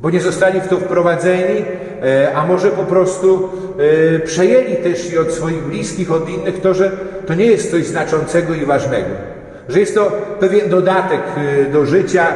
Bo 0.00 0.10
nie 0.10 0.20
zostali 0.20 0.60
w 0.60 0.68
to 0.68 0.76
wprowadzeni, 0.76 1.64
e, 2.02 2.34
a 2.34 2.46
może 2.46 2.70
po 2.70 2.82
prostu 2.82 3.48
e, 4.14 4.18
przejęli 4.18 4.76
też 4.76 5.12
i 5.12 5.18
od 5.18 5.32
swoich 5.32 5.62
bliskich, 5.62 6.12
od 6.12 6.28
innych 6.28 6.60
to, 6.60 6.74
że 6.74 6.90
to 7.26 7.34
nie 7.34 7.46
jest 7.46 7.70
coś 7.70 7.86
znaczącego 7.86 8.54
i 8.54 8.64
ważnego. 8.64 9.08
Że 9.68 9.80
jest 9.80 9.94
to 9.94 10.12
pewien 10.40 10.70
dodatek 10.70 11.20
e, 11.36 11.64
do 11.64 11.86
życia, 11.86 12.26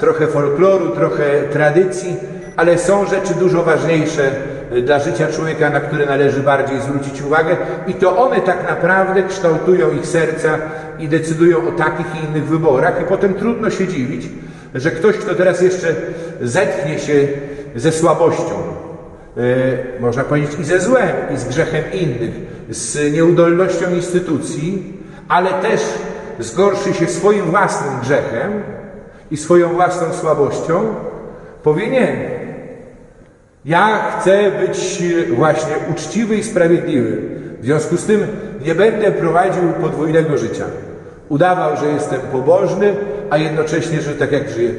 trochę 0.00 0.26
folkloru, 0.26 0.88
trochę 0.90 1.24
tradycji, 1.52 2.16
ale 2.56 2.78
są 2.78 3.06
rzeczy 3.06 3.34
dużo 3.34 3.62
ważniejsze 3.62 4.30
dla 4.82 4.98
życia 4.98 5.26
człowieka, 5.32 5.70
na 5.70 5.80
które 5.80 6.06
należy 6.06 6.40
bardziej 6.40 6.80
zwrócić 6.80 7.22
uwagę 7.22 7.56
i 7.86 7.94
to 7.94 8.18
one 8.18 8.40
tak 8.40 8.68
naprawdę 8.68 9.22
kształtują 9.22 9.90
ich 9.90 10.06
serca 10.06 10.58
i 10.98 11.08
decydują 11.08 11.68
o 11.68 11.72
takich 11.72 12.06
i 12.14 12.26
innych 12.26 12.44
wyborach 12.44 13.02
i 13.02 13.04
potem 13.04 13.34
trudno 13.34 13.70
się 13.70 13.88
dziwić, 13.88 14.28
że 14.74 14.90
ktoś, 14.90 15.16
kto 15.16 15.34
teraz 15.34 15.60
jeszcze 15.60 15.94
zetknie 16.40 16.98
się 16.98 17.28
ze 17.76 17.92
słabością, 17.92 18.54
e, 19.36 19.40
można 20.00 20.24
powiedzieć 20.24 20.50
i 20.60 20.64
ze 20.64 20.80
złem, 20.80 21.10
i 21.34 21.36
z 21.36 21.44
grzechem 21.44 21.84
innych, 21.92 22.34
z 22.70 23.12
nieudolnością 23.12 23.94
instytucji, 23.94 24.92
ale 25.28 25.50
też 25.50 25.80
zgorszy 26.38 26.94
się 26.94 27.06
swoim 27.06 27.44
własnym 27.44 28.00
grzechem 28.00 28.62
i 29.30 29.36
swoją 29.36 29.68
własną 29.68 30.12
słabością, 30.12 30.94
powie 31.62 31.86
nie. 31.86 32.37
Ja 33.68 34.12
chcę 34.12 34.50
być 34.50 35.02
właśnie 35.30 35.74
uczciwy 35.90 36.36
i 36.36 36.44
sprawiedliwy. 36.44 37.22
W 37.60 37.64
związku 37.64 37.96
z 37.96 38.04
tym 38.04 38.26
nie 38.66 38.74
będę 38.74 39.12
prowadził 39.12 39.62
podwójnego 39.80 40.38
życia. 40.38 40.64
Udawał, 41.28 41.76
że 41.76 41.86
jestem 41.86 42.20
pobożny, 42.20 42.96
a 43.30 43.38
jednocześnie, 43.38 44.00
że 44.00 44.14
tak 44.14 44.32
jak 44.32 44.50
żyję. 44.50 44.70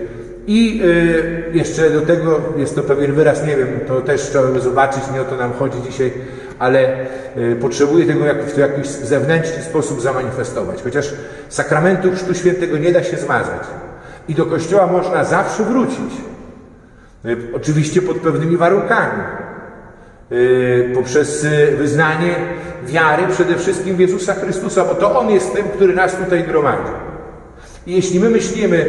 I 0.47 0.81
y, 0.83 1.57
jeszcze 1.57 1.89
do 1.89 2.01
tego 2.01 2.41
jest 2.57 2.75
to 2.75 2.83
pewien 2.83 3.13
wyraz, 3.13 3.45
nie 3.45 3.57
wiem, 3.57 3.67
to 3.87 4.01
też 4.01 4.21
trzeba 4.21 4.59
zobaczyć, 4.59 5.03
nie 5.13 5.21
o 5.21 5.25
to 5.25 5.35
nam 5.35 5.53
chodzi 5.53 5.77
dzisiaj, 5.89 6.11
ale 6.59 7.05
y, 7.37 7.55
potrzebuję 7.61 8.05
tego 8.05 8.25
jak, 8.25 8.43
w 8.43 8.57
jakiś 8.57 8.87
zewnętrzny 8.87 9.63
sposób 9.63 10.01
zamanifestować. 10.01 10.81
Chociaż 10.83 11.13
sakramentu 11.49 12.11
Chrztu 12.11 12.33
Świętego 12.33 12.77
nie 12.77 12.91
da 12.91 13.03
się 13.03 13.17
zmazać. 13.17 13.61
I 14.27 14.35
do 14.35 14.45
Kościoła 14.45 14.87
można 14.87 15.23
zawsze 15.23 15.63
wrócić. 15.63 16.28
Y, 17.25 17.37
oczywiście 17.55 18.01
pod 18.01 18.17
pewnymi 18.17 18.57
warunkami. 18.57 19.23
Y, 20.31 20.91
poprzez 20.93 21.43
y, 21.43 21.75
wyznanie 21.77 22.35
wiary 22.85 23.23
przede 23.31 23.55
wszystkim 23.55 23.95
w 23.95 23.99
Jezusa 23.99 24.33
Chrystusa, 24.33 24.85
bo 24.85 24.95
to 24.95 25.19
On 25.19 25.29
jest 25.29 25.53
tym, 25.53 25.67
który 25.67 25.95
nas 25.95 26.15
tutaj 26.15 26.43
gromadzi. 26.43 26.91
I 27.87 27.95
jeśli 27.95 28.19
my 28.19 28.29
myślimy 28.29 28.85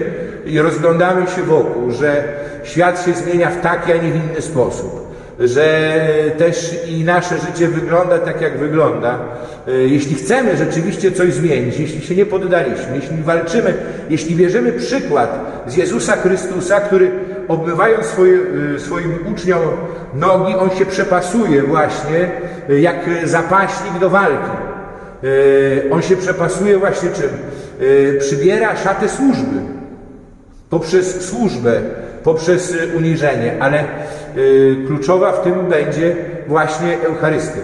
i 0.47 0.61
rozglądamy 0.61 1.27
się 1.27 1.43
wokół, 1.43 1.90
że 1.90 2.25
świat 2.64 3.05
się 3.05 3.12
zmienia 3.12 3.51
w 3.51 3.61
taki, 3.61 3.93
a 3.93 3.97
nie 3.97 4.12
w 4.12 4.16
inny 4.16 4.40
sposób, 4.40 5.14
że 5.38 5.99
też 6.38 6.87
i 6.88 7.05
nasze 7.05 7.38
życie 7.38 7.69
wygląda 7.69 8.19
tak, 8.19 8.40
jak 8.40 8.59
wygląda, 8.59 9.19
jeśli 9.66 10.14
chcemy 10.14 10.57
rzeczywiście 10.57 11.12
coś 11.12 11.35
zmienić, 11.35 11.79
jeśli 11.79 12.03
się 12.03 12.16
nie 12.16 12.27
poddaliśmy, 12.27 12.97
jeśli 12.97 13.23
walczymy, 13.23 13.75
jeśli 14.11 14.37
bierzemy 14.37 14.73
przykład 14.73 15.40
z 15.66 15.77
Jezusa 15.77 16.16
Chrystusa, 16.16 16.81
który 16.81 17.11
obmywając 17.50 18.06
swoje, 18.06 18.38
y, 18.76 18.80
swoim 18.80 19.18
uczniom 19.32 19.60
nogi, 20.14 20.54
on 20.54 20.70
się 20.70 20.86
przepasuje 20.86 21.62
właśnie 21.62 22.30
y, 22.70 22.80
jak 22.80 22.96
zapaśnik 23.24 23.98
do 24.00 24.10
walki. 24.10 24.50
Y, 25.24 25.90
on 25.90 26.02
się 26.02 26.16
przepasuje 26.16 26.78
właśnie 26.78 27.10
czym? 27.10 27.30
Przybiera 28.18 28.76
szatę 28.76 29.08
służby. 29.08 29.56
Poprzez 30.70 31.28
służbę, 31.28 31.80
poprzez 32.24 32.76
uniżenie, 32.96 33.56
ale 33.60 33.84
kluczowa 34.86 35.32
w 35.32 35.42
tym 35.42 35.66
będzie 35.68 36.16
właśnie 36.48 36.98
Eucharystia. 37.06 37.60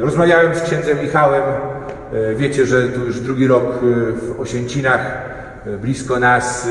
Rozmawiałem 0.00 0.54
z 0.54 0.62
księdzem 0.62 0.98
Michałem. 1.02 1.42
Wiecie, 2.36 2.66
że 2.66 2.82
tu 2.82 3.00
już 3.00 3.20
drugi 3.20 3.46
rok 3.46 3.64
w 4.12 4.40
Osięcinach, 4.40 5.22
blisko 5.80 6.20
nas, 6.20 6.68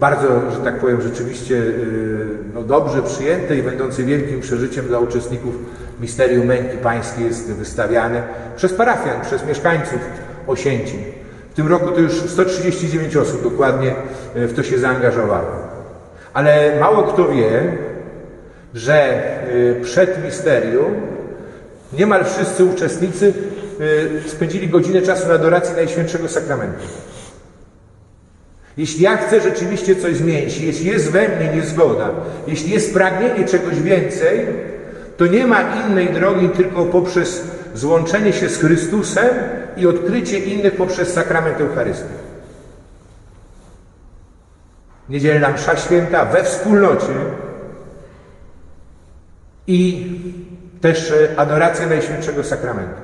bardzo, 0.00 0.50
że 0.50 0.58
tak 0.64 0.80
powiem, 0.80 1.02
rzeczywiście 1.02 1.54
y, 1.54 2.26
no, 2.54 2.62
dobrze 2.62 3.02
przyjęte 3.02 3.56
i 3.56 3.62
będące 3.62 4.02
wielkim 4.02 4.40
przeżyciem 4.40 4.86
dla 4.86 4.98
uczestników 4.98 5.54
Misterium 6.00 6.46
Męki 6.46 6.76
Pańskiej 6.76 7.24
jest 7.24 7.52
wystawiane 7.52 8.22
przez 8.56 8.72
parafian, 8.72 9.20
przez 9.20 9.46
mieszkańców 9.46 9.98
Osięcin. 10.46 11.00
W 11.50 11.54
tym 11.54 11.68
roku 11.68 11.90
to 11.90 12.00
już 12.00 12.12
139 12.12 13.16
osób 13.16 13.42
dokładnie 13.42 13.94
y, 14.36 14.46
w 14.46 14.54
to 14.54 14.62
się 14.62 14.78
zaangażowało. 14.78 15.50
Ale 16.32 16.80
mało 16.80 17.02
kto 17.02 17.28
wie, 17.28 17.76
że 18.74 19.22
y, 19.54 19.80
przed 19.82 20.24
Misterium 20.24 20.94
niemal 21.92 22.24
wszyscy 22.24 22.64
uczestnicy 22.64 23.32
spędzili 24.26 24.68
godzinę 24.68 25.02
czasu 25.02 25.28
na 25.28 25.34
adoracji 25.34 25.76
Najświętszego 25.76 26.28
Sakramentu. 26.28 26.84
Jeśli 28.78 29.02
ja 29.02 29.16
chcę 29.16 29.40
rzeczywiście 29.40 29.96
coś 29.96 30.16
zmienić, 30.16 30.58
jeśli 30.58 30.86
jest 30.86 31.10
we 31.10 31.28
mnie 31.28 31.54
niezgoda, 31.54 32.10
jeśli 32.46 32.70
jest 32.70 32.94
pragnienie 32.94 33.44
czegoś 33.44 33.80
więcej, 33.80 34.46
to 35.16 35.26
nie 35.26 35.46
ma 35.46 35.60
innej 35.60 36.08
drogi 36.08 36.48
tylko 36.48 36.86
poprzez 36.86 37.42
złączenie 37.74 38.32
się 38.32 38.48
z 38.48 38.58
Chrystusem 38.58 39.28
i 39.76 39.86
odkrycie 39.86 40.38
innych 40.38 40.76
poprzez 40.76 41.12
sakrament 41.12 41.60
Eucharystii. 41.60 42.14
Niedzielna 45.08 45.50
msza 45.50 45.76
święta 45.76 46.24
we 46.24 46.44
wspólnocie 46.44 47.14
i 49.66 50.06
też 50.80 51.12
adoracja 51.36 51.86
Najświętszego 51.86 52.44
Sakramentu. 52.44 53.00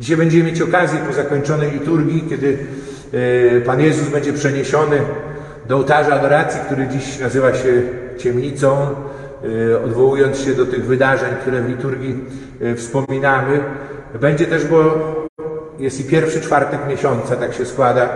Dzisiaj 0.00 0.16
będziemy 0.16 0.44
mieć 0.44 0.62
okazję 0.62 0.98
po 0.98 1.12
zakończonej 1.12 1.70
liturgii, 1.72 2.24
kiedy 2.28 2.58
E, 2.58 2.93
Pan 3.66 3.80
Jezus 3.80 4.08
będzie 4.08 4.32
przeniesiony 4.32 5.00
do 5.68 5.76
ołtarza 5.76 6.14
adoracji, 6.14 6.60
który 6.66 6.88
dziś 6.88 7.18
nazywa 7.18 7.54
się 7.54 7.82
ciemnicą, 8.18 8.76
e, 9.72 9.84
odwołując 9.84 10.38
się 10.38 10.54
do 10.54 10.66
tych 10.66 10.86
wydarzeń, 10.86 11.28
które 11.40 11.62
w 11.62 11.68
liturgii 11.68 12.24
e, 12.60 12.74
wspominamy. 12.74 13.60
Będzie 14.20 14.46
też, 14.46 14.64
bo 14.64 14.94
jest 15.78 16.00
i 16.00 16.04
pierwszy 16.04 16.40
czwartek 16.40 16.80
miesiąca, 16.88 17.36
tak 17.36 17.54
się 17.54 17.66
składa, 17.66 18.08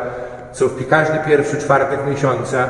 co 0.52 0.68
w 0.68 0.88
każdy 0.88 1.18
pierwszy 1.26 1.56
czwartek 1.56 1.98
miesiąca 2.10 2.68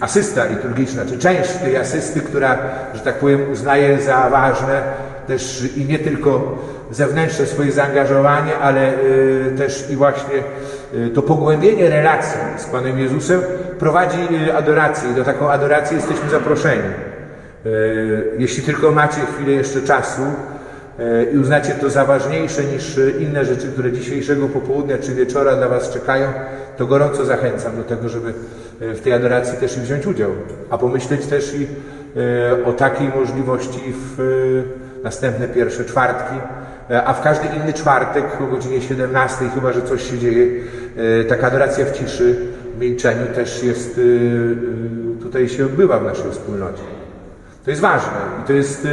asysta 0.00 0.44
liturgiczna, 0.44 1.02
czy 1.06 1.18
część 1.18 1.52
tej 1.52 1.76
asysty, 1.76 2.20
która, 2.20 2.58
że 2.94 3.00
tak 3.00 3.14
powiem, 3.14 3.50
uznaje 3.52 4.02
za 4.02 4.30
ważne 4.30 4.82
też 5.30 5.62
i 5.76 5.84
nie 5.84 5.98
tylko 5.98 6.58
zewnętrzne 6.90 7.46
swoje 7.46 7.72
zaangażowanie, 7.72 8.58
ale 8.58 8.92
yy, 8.92 9.58
też 9.58 9.90
i 9.90 9.96
właśnie 9.96 10.34
yy, 10.94 11.10
to 11.10 11.22
pogłębienie 11.22 11.90
relacji 11.90 12.40
z 12.58 12.64
Panem 12.64 12.98
Jezusem 12.98 13.40
prowadzi 13.78 14.18
yy, 14.30 14.56
adorację 14.56 15.10
i 15.10 15.14
do 15.14 15.24
taką 15.24 15.50
adorację 15.50 15.96
jesteśmy 15.96 16.30
zaproszeni. 16.30 16.82
Jeśli 18.38 18.62
tylko 18.62 18.90
macie 18.90 19.20
chwilę 19.20 19.52
jeszcze 19.52 19.82
czasu, 19.82 20.22
i 21.34 21.38
uznacie 21.38 21.74
to 21.74 21.90
za 21.90 22.04
ważniejsze 22.04 22.64
niż 22.64 23.00
inne 23.18 23.44
rzeczy, 23.44 23.68
które 23.72 23.92
dzisiejszego 23.92 24.48
popołudnia 24.48 24.98
czy 24.98 25.14
wieczora 25.14 25.56
dla 25.56 25.68
Was 25.68 25.90
czekają, 25.90 26.28
to 26.76 26.86
gorąco 26.86 27.24
zachęcam 27.24 27.76
do 27.76 27.84
tego, 27.84 28.08
żeby 28.08 28.34
e, 28.80 28.94
w 28.94 29.00
tej 29.00 29.12
adoracji 29.12 29.58
też 29.58 29.76
i 29.76 29.80
wziąć 29.80 30.06
udział, 30.06 30.30
a 30.70 30.78
pomyśleć 30.78 31.26
też 31.26 31.54
i 31.54 31.66
e, 32.16 32.64
o 32.64 32.72
takiej 32.72 33.08
możliwości 33.08 33.80
w 33.92 34.20
e, 34.20 34.89
następne 35.02 35.48
pierwsze 35.48 35.84
czwartki, 35.84 36.34
a 37.04 37.14
w 37.14 37.22
każdy 37.22 37.48
inny 37.56 37.72
czwartek 37.72 38.24
o 38.40 38.46
godzinie 38.46 38.80
17, 38.80 39.48
chyba 39.54 39.72
że 39.72 39.82
coś 39.82 40.10
się 40.10 40.18
dzieje, 40.18 40.46
taka 41.28 41.46
adoracja 41.46 41.84
w 41.86 41.92
ciszy, 41.92 42.36
w 42.76 42.80
milczeniu 42.80 43.26
też 43.34 43.62
jest, 43.62 44.00
tutaj 45.22 45.48
się 45.48 45.64
odbywa 45.64 45.98
w 45.98 46.04
naszej 46.04 46.30
wspólnocie. 46.30 46.82
To 47.64 47.70
jest 47.70 47.82
ważne 47.82 48.12
i 48.44 48.46
to 48.46 48.52
jest 48.52 48.88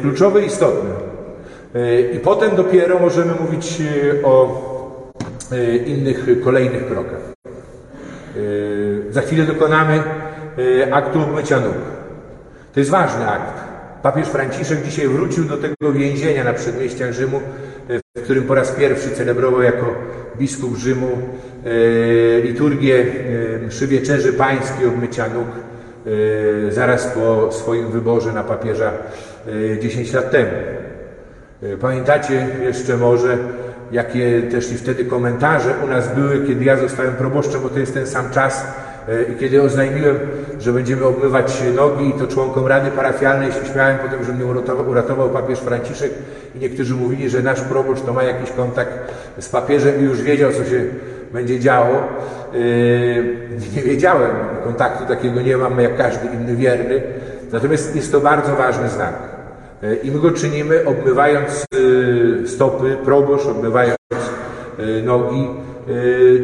kluczowe 0.00 0.42
i 0.42 0.46
istotne. 0.46 0.90
I 2.12 2.18
potem 2.18 2.56
dopiero 2.56 2.98
możemy 2.98 3.34
mówić 3.40 3.82
o 4.24 4.72
E, 5.52 5.76
innych 5.76 6.40
kolejnych 6.44 6.86
krokach. 6.86 7.20
E, 7.46 9.12
za 9.12 9.20
chwilę 9.20 9.44
dokonamy 9.44 10.02
e, 10.82 10.94
aktu 10.94 11.20
obmycia 11.20 11.60
nóg. 11.60 11.74
To 12.74 12.80
jest 12.80 12.90
ważny 12.90 13.28
akt. 13.28 13.71
Papież 14.02 14.28
Franciszek 14.28 14.82
dzisiaj 14.82 15.08
wrócił 15.08 15.44
do 15.44 15.56
tego 15.56 15.92
więzienia 15.92 16.44
na 16.44 16.52
przedmieściach 16.52 17.12
Rzymu, 17.12 17.40
w 18.16 18.22
którym 18.22 18.44
po 18.44 18.54
raz 18.54 18.72
pierwszy 18.72 19.10
celebrował 19.10 19.62
jako 19.62 19.86
biskup 20.38 20.76
Rzymu 20.76 21.18
liturgię 22.42 23.06
mszy 23.66 23.86
wieczerzy 23.86 24.32
pańskiej 24.32 24.86
obmycia 24.86 25.28
nóg 25.28 25.46
zaraz 26.70 27.06
po 27.06 27.52
swoim 27.52 27.90
wyborze 27.90 28.32
na 28.32 28.44
papieża 28.44 28.92
10 29.80 30.12
lat 30.12 30.30
temu. 30.30 30.50
Pamiętacie 31.80 32.46
jeszcze 32.62 32.96
może 32.96 33.38
jakie 33.92 34.42
też 34.42 34.72
i 34.72 34.78
wtedy 34.78 35.04
komentarze 35.04 35.74
u 35.84 35.86
nas 35.86 36.14
były, 36.14 36.46
kiedy 36.46 36.64
ja 36.64 36.76
zostałem 36.76 37.14
proboszczem, 37.14 37.62
bo 37.62 37.68
to 37.68 37.78
jest 37.78 37.94
ten 37.94 38.06
sam 38.06 38.30
czas, 38.30 38.64
e, 38.64 38.91
i 39.32 39.40
kiedy 39.40 39.62
oznajmiłem, 39.62 40.18
że 40.60 40.72
będziemy 40.72 41.04
obmywać 41.04 41.62
nogi 41.76 42.12
to 42.18 42.26
członkom 42.26 42.66
Rady 42.66 42.90
Parafialnej 42.90 43.52
się 43.52 43.66
śmiałem 43.72 43.98
potem, 43.98 44.24
że 44.24 44.32
mnie 44.32 44.46
uratował, 44.46 44.88
uratował 44.88 45.28
papież 45.28 45.58
Franciszek 45.58 46.12
i 46.54 46.58
niektórzy 46.58 46.94
mówili, 46.94 47.30
że 47.30 47.42
nasz 47.42 47.60
proboszcz 47.60 48.02
to 48.02 48.12
ma 48.12 48.22
jakiś 48.22 48.50
kontakt 48.50 49.12
z 49.38 49.48
papieżem 49.48 50.00
i 50.00 50.04
już 50.04 50.22
wiedział, 50.22 50.52
co 50.52 50.64
się 50.64 50.84
będzie 51.32 51.60
działo. 51.60 51.94
E, 51.94 52.58
nie 53.76 53.82
wiedziałem, 53.82 54.30
kontaktu 54.64 55.06
takiego 55.06 55.40
nie 55.40 55.56
mam 55.56 55.80
jak 55.80 55.96
każdy 55.96 56.26
inny 56.26 56.56
wierny. 56.56 57.02
Natomiast 57.52 57.96
jest 57.96 58.12
to 58.12 58.20
bardzo 58.20 58.56
ważny 58.56 58.88
znak. 58.88 59.32
E, 59.82 59.94
I 59.94 60.10
my 60.10 60.18
go 60.18 60.30
czynimy 60.30 60.84
obmywając 60.86 61.64
e, 62.44 62.46
stopy, 62.46 62.96
proboszcz, 63.04 63.46
obmywając 63.46 63.96
e, 64.78 65.02
nogi 65.02 65.48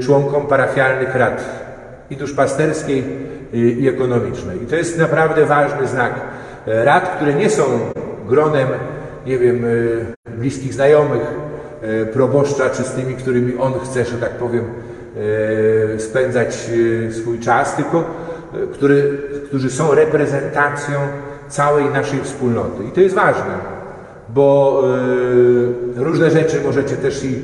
członkom 0.02 0.46
parafialnych 0.46 1.14
rad 1.14 1.67
i 2.10 2.16
duszpasterskiej 2.16 3.04
i 3.52 3.88
ekonomicznej. 3.88 4.62
I 4.62 4.66
to 4.66 4.76
jest 4.76 4.98
naprawdę 4.98 5.46
ważny 5.46 5.86
znak 5.86 6.20
rad, 6.66 7.16
które 7.16 7.34
nie 7.34 7.50
są 7.50 7.62
gronem, 8.28 8.68
nie 9.26 9.38
wiem, 9.38 9.64
bliskich 10.36 10.74
znajomych 10.74 11.34
proboszcza, 12.12 12.70
czy 12.70 12.82
z 12.82 12.92
tymi, 12.92 13.14
którymi 13.14 13.56
on 13.58 13.72
chce, 13.84 14.04
że 14.04 14.18
tak 14.18 14.30
powiem, 14.30 14.64
spędzać 15.98 16.70
swój 17.10 17.38
czas, 17.38 17.76
tylko 17.76 18.04
który, 18.72 19.18
którzy 19.46 19.70
są 19.70 19.94
reprezentacją 19.94 20.98
całej 21.48 21.84
naszej 21.84 22.20
wspólnoty. 22.20 22.84
I 22.84 22.92
to 22.92 23.00
jest 23.00 23.14
ważne, 23.14 23.54
bo 24.28 24.82
y, 25.96 26.04
różne 26.04 26.30
rzeczy 26.30 26.60
możecie 26.64 26.96
też 26.96 27.24
i 27.24 27.28
y, 27.28 27.38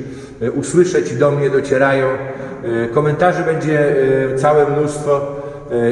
usłyszeć 0.55 1.11
i 1.11 1.15
do 1.15 1.31
mnie 1.31 1.49
docierają. 1.49 2.07
Y, 2.85 2.87
komentarzy 2.93 3.43
będzie 3.43 3.95
całe 4.35 4.69
mnóstwo 4.69 5.35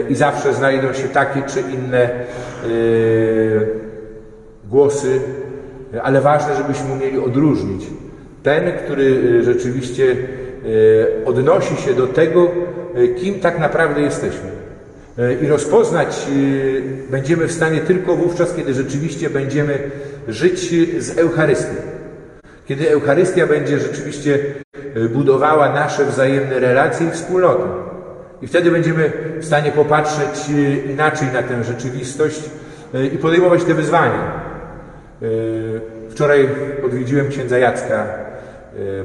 i 0.09 0.15
zawsze 0.15 0.53
znajdą 0.53 0.93
się 0.93 1.07
takie 1.07 1.41
czy 1.41 1.59
inne 1.59 2.09
głosy, 4.69 5.19
ale 6.03 6.21
ważne, 6.21 6.55
żebyśmy 6.55 6.93
umieli 6.93 7.19
odróżnić 7.19 7.83
ten, 8.43 8.71
który 8.71 9.43
rzeczywiście 9.43 10.15
odnosi 11.25 11.75
się 11.75 11.93
do 11.93 12.07
tego, 12.07 12.51
kim 13.17 13.39
tak 13.39 13.59
naprawdę 13.59 14.01
jesteśmy. 14.01 14.49
E, 15.17 15.33
I 15.33 15.47
rozpoznać 15.47 16.27
e, 17.07 17.11
będziemy 17.11 17.47
w 17.47 17.51
stanie 17.51 17.79
tylko 17.79 18.15
wówczas, 18.15 18.53
kiedy 18.55 18.73
rzeczywiście 18.73 19.29
będziemy 19.29 19.91
żyć 20.27 20.75
z 20.97 21.17
Eucharystią. 21.17 21.92
Kiedy 22.65 22.91
Eucharystia 22.91 23.47
będzie 23.47 23.79
rzeczywiście 23.79 24.39
e, 24.95 25.09
budowała 25.09 25.73
nasze 25.73 26.05
wzajemne 26.05 26.59
relacje 26.59 27.07
i 27.07 27.11
wspólnotę. 27.11 27.63
I 28.41 28.47
wtedy 28.47 28.71
będziemy 28.71 29.11
w 29.39 29.45
stanie 29.45 29.71
popatrzeć 29.71 30.49
inaczej 30.89 31.27
na 31.33 31.43
tę 31.43 31.63
rzeczywistość 31.63 32.41
i 33.13 33.17
podejmować 33.17 33.63
te 33.63 33.73
wyzwania. 33.73 34.41
Wczoraj 36.09 36.49
odwiedziłem 36.85 37.29
księdza 37.29 37.57
Jacka 37.57 38.07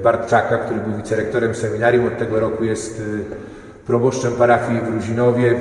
Bartczaka, 0.03 0.59
który 0.59 0.81
był 0.81 0.97
wicerektorem 0.97 1.55
seminarium, 1.55 2.07
od 2.07 2.19
tego 2.19 2.41
roku 2.41 2.65
jest 2.65 3.03
proboszczem 3.87 4.33
parafii 4.33 4.81
w 4.81 4.95
Ruzinowie, 4.95 5.55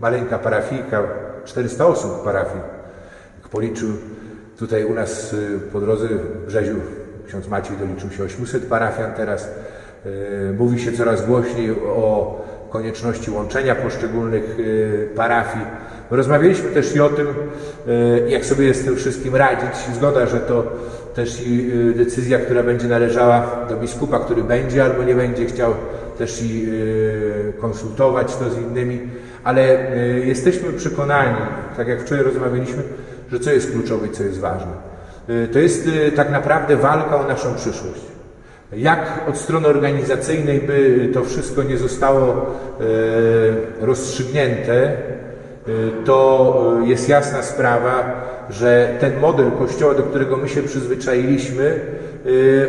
maleńka 0.00 0.38
parafijka, 0.38 1.02
400 1.44 1.86
osób 1.86 2.24
parafii. 2.24 2.60
Jak 3.38 3.48
policzył 3.48 3.88
tutaj 4.58 4.84
u 4.84 4.94
nas 4.94 5.32
y, 5.32 5.58
po 5.72 5.80
drodze 5.80 6.08
w 6.08 6.46
Brzeziu, 6.46 6.74
ksiądz 7.28 7.48
Maciej 7.48 7.76
doliczył 7.76 8.10
się 8.10 8.24
800 8.24 8.66
parafian 8.66 9.12
teraz. 9.14 9.50
Y, 10.06 10.54
mówi 10.58 10.80
się 10.80 10.92
coraz 10.92 11.26
głośniej 11.26 11.70
o 11.70 12.46
konieczności 12.70 13.30
łączenia 13.30 13.74
poszczególnych 13.74 14.56
parafii. 15.16 15.64
Rozmawialiśmy 16.10 16.70
też 16.70 16.96
i 16.96 17.00
o 17.00 17.08
tym, 17.08 17.26
jak 18.28 18.44
sobie 18.44 18.74
z 18.74 18.84
tym 18.84 18.96
wszystkim 18.96 19.36
radzić. 19.36 19.94
Zgoda, 19.94 20.26
że 20.26 20.40
to 20.40 20.72
też 21.14 21.46
i 21.46 21.72
decyzja, 21.96 22.38
która 22.38 22.62
będzie 22.62 22.88
należała 22.88 23.66
do 23.68 23.76
biskupa, 23.76 24.18
który 24.18 24.44
będzie 24.44 24.84
albo 24.84 25.02
nie 25.02 25.14
będzie 25.14 25.46
chciał 25.46 25.74
też 26.18 26.42
i 26.42 26.68
konsultować 27.60 28.36
to 28.36 28.50
z 28.50 28.58
innymi, 28.58 29.00
ale 29.44 29.78
jesteśmy 30.24 30.72
przekonani, 30.72 31.36
tak 31.76 31.88
jak 31.88 32.00
wczoraj 32.00 32.24
rozmawialiśmy, 32.24 32.82
że 33.32 33.40
co 33.40 33.50
jest 33.50 33.72
kluczowe 33.72 34.06
i 34.06 34.10
co 34.10 34.22
jest 34.22 34.40
ważne. 34.40 34.72
E, 35.28 35.48
to 35.48 35.58
jest 35.58 35.88
tak 36.16 36.30
naprawdę 36.30 36.76
walka 36.76 37.16
o 37.16 37.28
naszą 37.28 37.54
przyszłość. 37.54 38.00
Jak 38.72 39.20
od 39.28 39.36
strony 39.36 39.68
organizacyjnej 39.68 40.60
by 40.60 41.08
to 41.14 41.24
wszystko 41.24 41.62
nie 41.62 41.76
zostało 41.76 42.46
rozstrzygnięte, 43.80 44.96
to 46.04 46.78
jest 46.84 47.08
jasna 47.08 47.42
sprawa, 47.42 48.24
że 48.50 48.96
ten 49.00 49.20
model 49.20 49.50
kościoła, 49.50 49.94
do 49.94 50.02
którego 50.02 50.36
my 50.36 50.48
się 50.48 50.62
przyzwyczailiśmy, 50.62 51.80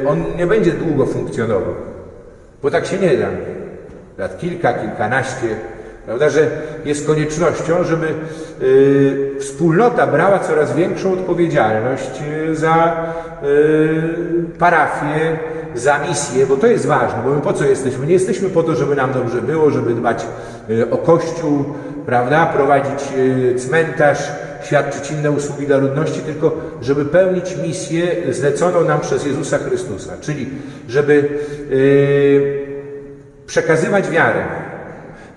on 0.08 0.24
nie 0.38 0.48
będzie 0.48 0.72
długo 0.72 1.06
funkcjonował. 1.06 1.76
Bo 2.64 2.72
tak 2.72 2.86
się 2.86 2.98
nie 2.98 3.18
da. 3.18 3.28
Lat 4.18 4.40
kilka, 4.40 4.74
kilkanaście, 4.74 5.48
prawda, 6.08 6.30
że 6.30 6.50
jest 6.86 7.08
koniecznością, 7.08 7.84
żeby 7.84 8.08
y, 8.62 9.40
wspólnota 9.40 10.08
brała 10.08 10.40
coraz 10.40 10.76
większą 10.76 11.14
odpowiedzialność 11.14 12.12
y, 12.50 12.56
za 12.56 13.06
y, 13.44 14.60
parafię, 14.60 15.38
za 15.76 16.00
misję, 16.10 16.46
bo 16.46 16.58
to 16.58 16.68
jest 16.68 16.86
ważne, 16.86 17.20
bo 17.26 17.30
my 17.30 17.42
po 17.42 17.54
co 17.54 17.66
jesteśmy? 17.66 18.08
Nie 18.08 18.14
jesteśmy 18.14 18.50
po 18.50 18.64
to, 18.64 18.76
żeby 18.76 18.96
nam 18.96 19.14
dobrze 19.14 19.42
było, 19.42 19.72
żeby 19.72 19.94
dbać 19.94 20.26
o 20.92 20.98
kościół, 20.98 21.66
prawda, 22.06 22.46
prowadzić 22.46 23.04
cmentarz, 23.58 24.32
świadczyć 24.64 25.12
inne 25.12 25.32
usługi 25.32 25.68
dla 25.68 25.78
ludności, 25.78 26.20
tylko 26.20 26.58
żeby 26.82 27.06
pełnić 27.06 27.58
misję 27.64 28.08
zleconą 28.30 28.84
nam 28.84 29.00
przez 29.00 29.26
Jezusa 29.26 29.58
Chrystusa, 29.58 30.14
czyli 30.22 30.50
żeby 30.88 31.30
przekazywać 33.48 34.10
wiarę 34.10 34.67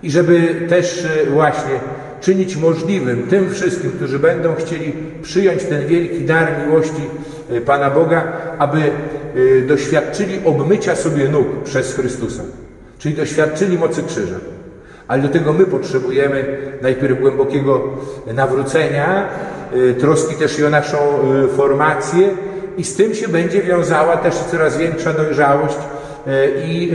i 0.02 0.10
żeby 0.10 0.66
też 0.68 1.06
yy, 1.26 1.30
właśnie 1.30 1.80
czynić 2.20 2.56
możliwym 2.56 3.22
tym 3.22 3.50
wszystkim, 3.50 3.90
którzy 3.90 4.18
będą 4.18 4.54
chcieli 4.54 4.92
przyjąć 5.22 5.64
ten 5.64 5.86
wielki 5.86 6.20
dar 6.20 6.48
miłości 6.66 7.02
yy, 7.50 7.60
Pana 7.60 7.90
Boga, 7.90 8.32
aby 8.58 8.78
yy, 9.34 9.62
doświadczyli 9.62 10.40
obmycia 10.44 10.96
sobie 10.96 11.28
nóg 11.28 11.46
przez 11.64 11.94
Chrystusa. 11.94 12.42
czyli 12.98 13.14
doświadczyli 13.14 13.78
mocy 13.78 14.02
krzyża. 14.02 14.36
Ale 15.08 15.22
do 15.22 15.28
tego 15.28 15.52
my 15.52 15.64
potrzebujemy 15.64 16.58
najpierw 16.82 17.20
głębokiego 17.20 17.82
nawrócenia, 18.34 19.28
troski 20.00 20.34
też 20.34 20.58
i 20.58 20.64
o 20.64 20.70
naszą 20.70 20.98
formację 21.56 22.28
i 22.76 22.84
z 22.84 22.96
tym 22.96 23.14
się 23.14 23.28
będzie 23.28 23.62
wiązała 23.62 24.16
też 24.16 24.34
coraz 24.34 24.76
większa 24.76 25.12
dojrzałość 25.12 25.76
i 26.64 26.92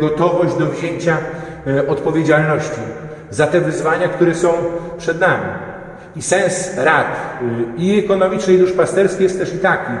gotowość 0.00 0.54
do 0.54 0.66
wzięcia 0.66 1.18
odpowiedzialności 1.88 2.80
za 3.30 3.46
te 3.46 3.60
wyzwania, 3.60 4.08
które 4.08 4.34
są 4.34 4.48
przed 4.98 5.20
nami. 5.20 5.44
I 6.16 6.22
sens 6.22 6.70
rad 6.76 7.40
i 7.76 7.98
ekonomicznej, 8.04 8.56
i 8.56 8.60
duszpasterskiej 8.60 9.24
jest 9.24 9.38
też 9.38 9.54
i 9.54 9.58
taki. 9.58 9.92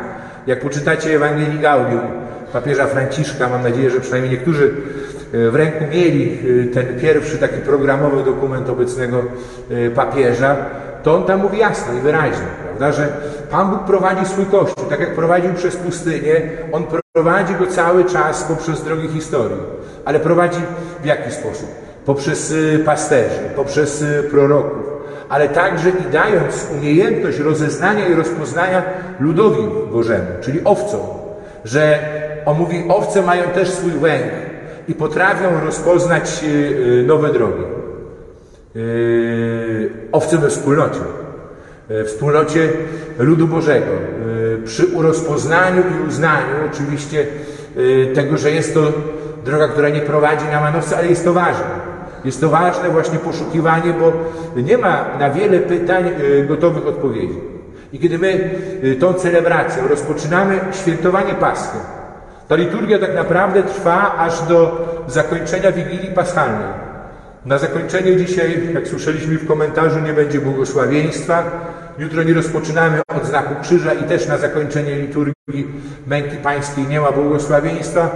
Jak 0.46 0.60
poczytacie 0.60 1.16
Ewangelii 1.16 1.58
Gaudium 1.58 2.00
papieża 2.52 2.86
Franciszka, 2.86 3.48
mam 3.48 3.62
nadzieję, 3.62 3.90
że 3.90 4.00
przynajmniej 4.00 4.32
niektórzy 4.32 4.74
w 5.32 5.54
ręku 5.54 5.84
mieli 5.92 6.38
ten 6.74 7.00
pierwszy 7.00 7.38
taki 7.38 7.60
programowy 7.60 8.24
dokument 8.24 8.68
obecnego 8.68 9.22
papieża, 9.94 10.56
to 11.02 11.14
on 11.14 11.24
tam 11.24 11.40
mówi 11.40 11.58
jasno 11.58 11.94
i 11.94 12.00
wyraźnie, 12.00 12.46
prawda, 12.64 12.92
że 12.92 13.08
Pan 13.50 13.70
Bóg 13.70 13.84
prowadzi 13.84 14.26
swój 14.26 14.46
Kościół, 14.46 14.84
tak 14.90 15.00
jak 15.00 15.14
prowadził 15.14 15.54
przez 15.54 15.76
pustynię, 15.76 16.42
On 16.72 16.84
prowadzi 17.14 17.54
go 17.54 17.66
cały 17.66 18.04
czas 18.04 18.44
poprzez 18.44 18.84
drogi 18.84 19.08
historii. 19.08 19.58
Ale 20.04 20.20
prowadzi 20.20 20.60
w 21.02 21.06
jaki 21.06 21.30
sposób? 21.30 21.68
Poprzez 22.04 22.50
y, 22.50 22.82
pasterzy, 22.84 23.40
poprzez 23.56 24.02
y, 24.02 24.22
proroków, 24.30 24.86
ale 25.28 25.48
także 25.48 25.88
i 25.88 26.12
dając 26.12 26.66
umiejętność 26.78 27.38
rozeznania 27.38 28.08
i 28.08 28.14
rozpoznania 28.14 28.82
ludowi 29.20 29.62
Bożemu, 29.92 30.26
czyli 30.40 30.60
owcom, 30.64 31.00
że 31.64 31.98
on 32.46 32.58
mówi, 32.58 32.84
owce 32.88 33.22
mają 33.22 33.42
też 33.42 33.70
swój 33.70 33.92
węg 33.92 34.24
i 34.88 34.94
potrafią 34.94 35.60
rozpoznać 35.64 36.40
y, 36.44 37.04
nowe 37.06 37.32
drogi. 37.32 37.62
Owce 40.12 40.38
we 40.38 40.48
wspólnocie, 40.48 41.00
wspólnocie 42.06 42.68
ludu 43.18 43.46
Bożego, 43.46 43.92
przy 44.64 44.86
rozpoznaniu 44.98 45.82
i 45.82 46.08
uznaniu 46.08 46.54
oczywiście 46.72 47.26
tego, 48.14 48.36
że 48.36 48.50
jest 48.50 48.74
to 48.74 48.92
droga, 49.48 49.68
która 49.68 49.88
nie 49.88 50.00
prowadzi 50.00 50.44
na 50.52 50.60
manowce, 50.60 50.96
ale 50.98 51.06
jest 51.08 51.24
to 51.24 51.32
ważne. 51.32 51.88
Jest 52.24 52.40
to 52.40 52.48
ważne 52.48 52.88
właśnie 52.88 53.18
poszukiwanie, 53.18 53.92
bo 54.00 54.12
nie 54.62 54.78
ma 54.78 55.04
na 55.18 55.30
wiele 55.30 55.58
pytań 55.58 56.10
gotowych 56.48 56.86
odpowiedzi. 56.86 57.40
I 57.92 57.98
kiedy 57.98 58.18
my 58.18 58.50
tą 59.00 59.14
celebracją 59.14 59.88
rozpoczynamy 59.88 60.60
świętowanie 60.72 61.34
Paschy, 61.34 61.78
ta 62.48 62.54
liturgia 62.54 62.98
tak 62.98 63.14
naprawdę 63.14 63.62
trwa 63.62 64.14
aż 64.18 64.42
do 64.42 64.88
zakończenia 65.06 65.72
Wigilii 65.72 66.14
Paschalnej. 66.14 66.88
Na 67.46 67.58
zakończenie 67.58 68.16
dzisiaj, 68.16 68.74
jak 68.74 68.88
słyszeliśmy 68.88 69.38
w 69.38 69.48
komentarzu, 69.48 70.00
nie 70.00 70.12
będzie 70.12 70.40
błogosławieństwa. 70.40 71.42
Jutro 71.98 72.22
nie 72.22 72.34
rozpoczynamy 72.34 73.00
od 73.16 73.26
znaku 73.26 73.54
krzyża 73.62 73.94
i 73.94 74.04
też 74.04 74.28
na 74.28 74.38
zakończenie 74.38 74.94
liturgii 74.96 75.66
męki 76.06 76.36
pańskiej 76.36 76.86
nie 76.86 77.00
ma 77.00 77.12
błogosławieństwa. 77.12 78.10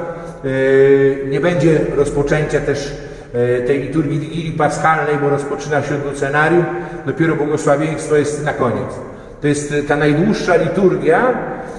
E, 0.44 1.26
nie 1.26 1.40
będzie 1.40 1.80
rozpoczęcia 1.96 2.60
też 2.60 2.92
e, 3.34 3.62
tej 3.62 3.82
liturgii 3.82 4.18
Wigilii 4.18 4.52
Paschalnej, 4.52 5.16
bo 5.22 5.28
rozpoczyna 5.28 5.82
się 5.82 5.94
od 5.94 6.04
lucenarium. 6.04 6.64
Dopiero 7.06 7.36
błogosławieństwo 7.36 8.16
jest 8.16 8.44
na 8.44 8.52
koniec. 8.52 8.94
To 9.40 9.48
jest 9.48 9.74
ta 9.88 9.96
najdłuższa 9.96 10.56
liturgia, 10.56 11.34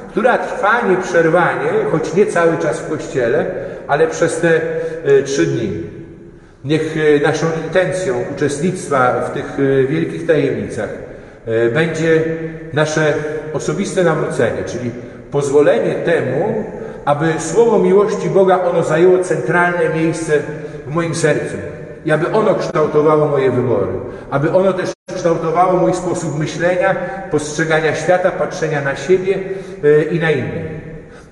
która 0.10 0.38
trwa 0.38 0.82
nieprzerwanie, 0.90 1.70
choć 1.92 2.14
nie 2.14 2.26
cały 2.26 2.58
czas 2.58 2.80
w 2.80 2.90
Kościele, 2.90 3.46
ale 3.88 4.08
przez 4.08 4.40
te 4.40 4.62
e, 5.04 5.24
trzy 5.24 5.46
dni. 5.46 5.84
Niech 6.66 6.98
e, 6.98 7.20
naszą 7.24 7.48
intencją 7.66 8.16
uczestnictwa 8.36 9.22
w 9.22 9.34
tych 9.34 9.58
e, 9.60 9.84
wielkich 9.88 10.28
tajemnicach 10.28 10.90
e, 11.46 11.70
będzie 11.70 12.24
nasze 12.74 13.14
osobiste 13.54 14.04
nawrócenie, 14.04 14.64
czyli 14.66 14.92
pozwolenie 15.32 15.96
temu, 15.96 16.64
aby 17.06 17.34
słowo 17.40 17.80
miłości 17.80 18.30
Boga 18.30 18.64
ono 18.64 18.84
zajęło 18.84 19.20
centralne 19.20 19.96
miejsce 19.96 20.34
w 20.88 20.96
moim 20.96 21.16
sercu 21.16 21.58
i 22.06 22.12
aby 22.12 22.32
ono 22.32 22.56
kształtowało 22.56 23.28
moje 23.28 23.52
wybory, 23.52 23.92
aby 24.32 24.52
ono 24.52 24.74
też 24.74 24.92
kształtowało 25.16 25.80
mój 25.80 25.94
sposób 25.94 26.40
myślenia, 26.40 26.96
postrzegania 27.32 27.96
świata, 27.96 28.32
patrzenia 28.32 28.82
na 28.82 28.96
siebie 28.96 29.40
i 30.12 30.20
na 30.20 30.32
innych. 30.32 30.84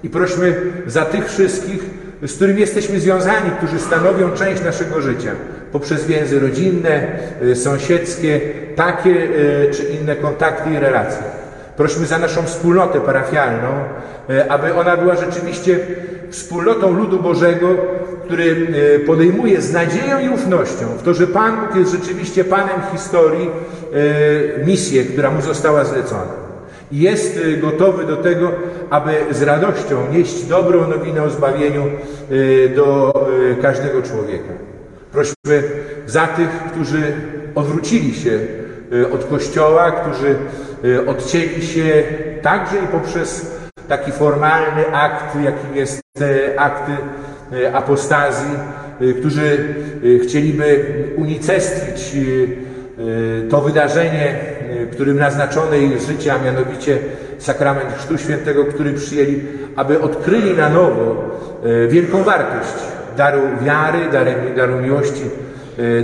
I 0.04 0.10
prośmy 0.10 0.56
za 0.86 1.06
tych 1.06 1.30
wszystkich, 1.30 1.84
z 2.22 2.36
którymi 2.36 2.62
jesteśmy 2.62 3.00
związani, 3.00 3.52
którzy 3.58 3.80
stanowią 3.80 4.32
część 4.32 4.64
naszego 4.64 5.02
życia 5.02 5.32
poprzez 5.72 6.06
więzy 6.06 6.40
rodzinne, 6.40 7.08
y, 7.44 7.56
sąsiedzkie, 7.56 8.42
takie 8.76 9.10
y, 9.10 9.72
czy 9.74 9.84
inne 9.84 10.16
kontakty 10.16 10.70
i 10.70 10.80
relacje. 10.80 11.24
Prośmy 11.78 12.06
za 12.06 12.18
naszą 12.18 12.44
wspólnotę 12.44 13.02
parafialną, 13.02 13.68
y, 14.30 14.52
aby 14.52 14.74
ona 14.74 14.98
była 14.98 15.16
rzeczywiście 15.16 15.80
wspólnotą 16.30 16.94
ludu 16.94 17.20
Bożego, 17.20 17.68
który 18.26 18.68
podejmuje 19.06 19.62
z 19.62 19.74
nadzieją 19.74 20.20
i 20.20 20.30
ufnością 20.30 20.86
w 20.98 21.04
to, 21.04 21.14
że 21.14 21.28
Pan 21.28 21.58
Bóg 21.60 21.76
jest 21.76 21.92
rzeczywiście 21.92 22.44
Panem 22.44 22.82
historii, 22.92 23.50
misję, 24.66 25.04
która 25.04 25.32
mu 25.32 25.42
została 25.42 25.86
zlecona 25.86 26.42
jest 26.92 27.40
gotowy 27.62 28.06
do 28.06 28.18
tego, 28.18 28.52
aby 28.90 29.12
z 29.32 29.42
radością 29.42 29.96
nieść 30.14 30.44
dobrą 30.44 30.88
nowinę 30.88 31.24
o 31.24 31.30
zbawieniu 31.30 31.84
do 32.76 33.14
każdego 33.62 34.02
człowieka. 34.02 34.54
Prośmy 35.12 35.64
za 36.08 36.28
tych, 36.28 36.50
którzy 36.72 37.14
odwrócili 37.56 38.14
się 38.14 38.40
od 39.14 39.26
Kościoła, 39.26 39.92
którzy 39.92 40.36
odcięli 41.08 41.62
się 41.62 42.04
także 42.42 42.78
i 42.78 42.88
poprzez 42.88 43.60
taki 43.88 44.12
formalny 44.12 44.94
akt, 44.94 45.36
jakim 45.44 45.76
jest 45.76 46.02
akt 46.58 46.92
apostazji, 47.74 48.52
którzy 49.20 49.58
chcieliby 50.24 50.86
unicestwić 51.18 52.16
to 53.50 53.62
wydarzenie 53.62 54.36
którym 54.92 55.18
naznaczone 55.18 55.78
jest 55.78 56.08
życie, 56.08 56.34
a 56.34 56.44
mianowicie 56.46 56.98
sakrament 57.38 57.94
Chrztu 57.98 58.18
Świętego, 58.18 58.66
który 58.66 58.94
przyjęli, 58.94 59.42
aby 59.76 60.02
odkryli 60.02 60.54
na 60.54 60.70
nowo 60.70 61.32
wielką 61.88 62.24
wartość 62.24 62.74
daru 63.18 63.42
wiary, 63.62 64.00
daru, 64.12 64.32
daru 64.56 64.82
miłości, 64.82 65.22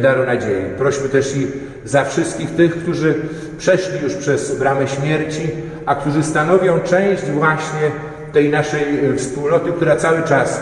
daru 0.02 0.26
nadziei. 0.26 0.64
Prośmy 0.78 1.10
też 1.10 1.38
i 1.38 1.48
za 1.88 2.04
wszystkich 2.04 2.56
tych, 2.56 2.84
którzy 2.84 3.16
przeszli 3.58 4.02
już 4.04 4.14
przez 4.14 4.60
bramę 4.60 4.88
śmierci, 4.88 5.50
a 5.86 5.96
którzy 5.96 6.24
stanowią 6.24 6.80
część 6.80 7.24
właśnie 7.24 7.92
tej 8.34 8.50
naszej 8.50 9.06
e, 9.06 9.16
wspólnoty, 9.16 9.72
która 9.72 9.96
cały 9.96 10.24
czas 10.24 10.62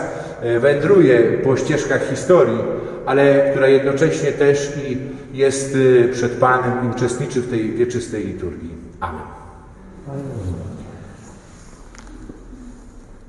wędruje 0.60 1.38
po 1.44 1.56
ścieżkach 1.56 2.10
historii, 2.10 2.58
ale 3.06 3.50
która 3.50 3.68
jednocześnie 3.68 4.32
też 4.32 4.72
i 4.88 4.96
jest 5.36 5.74
y, 5.74 6.08
przed 6.12 6.32
Panem 6.32 6.84
i 6.84 6.96
uczestniczy 6.96 7.40
w 7.40 7.50
tej 7.50 7.72
wieczystej 7.72 8.26
liturgii. 8.26 8.70
Amen. 9.00 9.22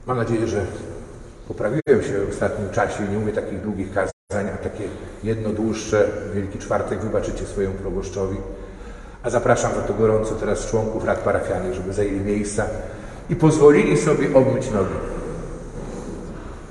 Mam 0.05 0.17
nadzieję, 0.17 0.47
że 0.47 0.65
poprawiłem 1.47 2.03
się 2.03 2.25
w 2.25 2.29
ostatnim 2.29 2.69
czasie 2.69 3.05
i 3.05 3.09
nie 3.09 3.17
mówię 3.17 3.33
takich 3.33 3.61
długich 3.61 3.93
kazań, 3.93 4.09
a 4.09 4.16
takie 4.63 4.83
jedno 5.23 5.49
dłuższe, 5.49 6.09
Wielki 6.33 6.59
Czwartek 6.59 6.99
wybaczycie 6.99 7.45
swojemu 7.45 7.75
proboszczowi. 7.75 8.37
A 9.23 9.29
zapraszam 9.29 9.75
za 9.75 9.81
to 9.81 9.93
gorąco 9.93 10.35
teraz 10.35 10.65
członków 10.65 11.05
rad 11.05 11.19
parafialnych, 11.19 11.73
żeby 11.73 11.93
zajęli 11.93 12.19
miejsca 12.19 12.65
i 13.29 13.35
pozwolili 13.35 13.97
sobie 13.97 14.33
obmyć 14.33 14.71
nogi. 14.71 14.95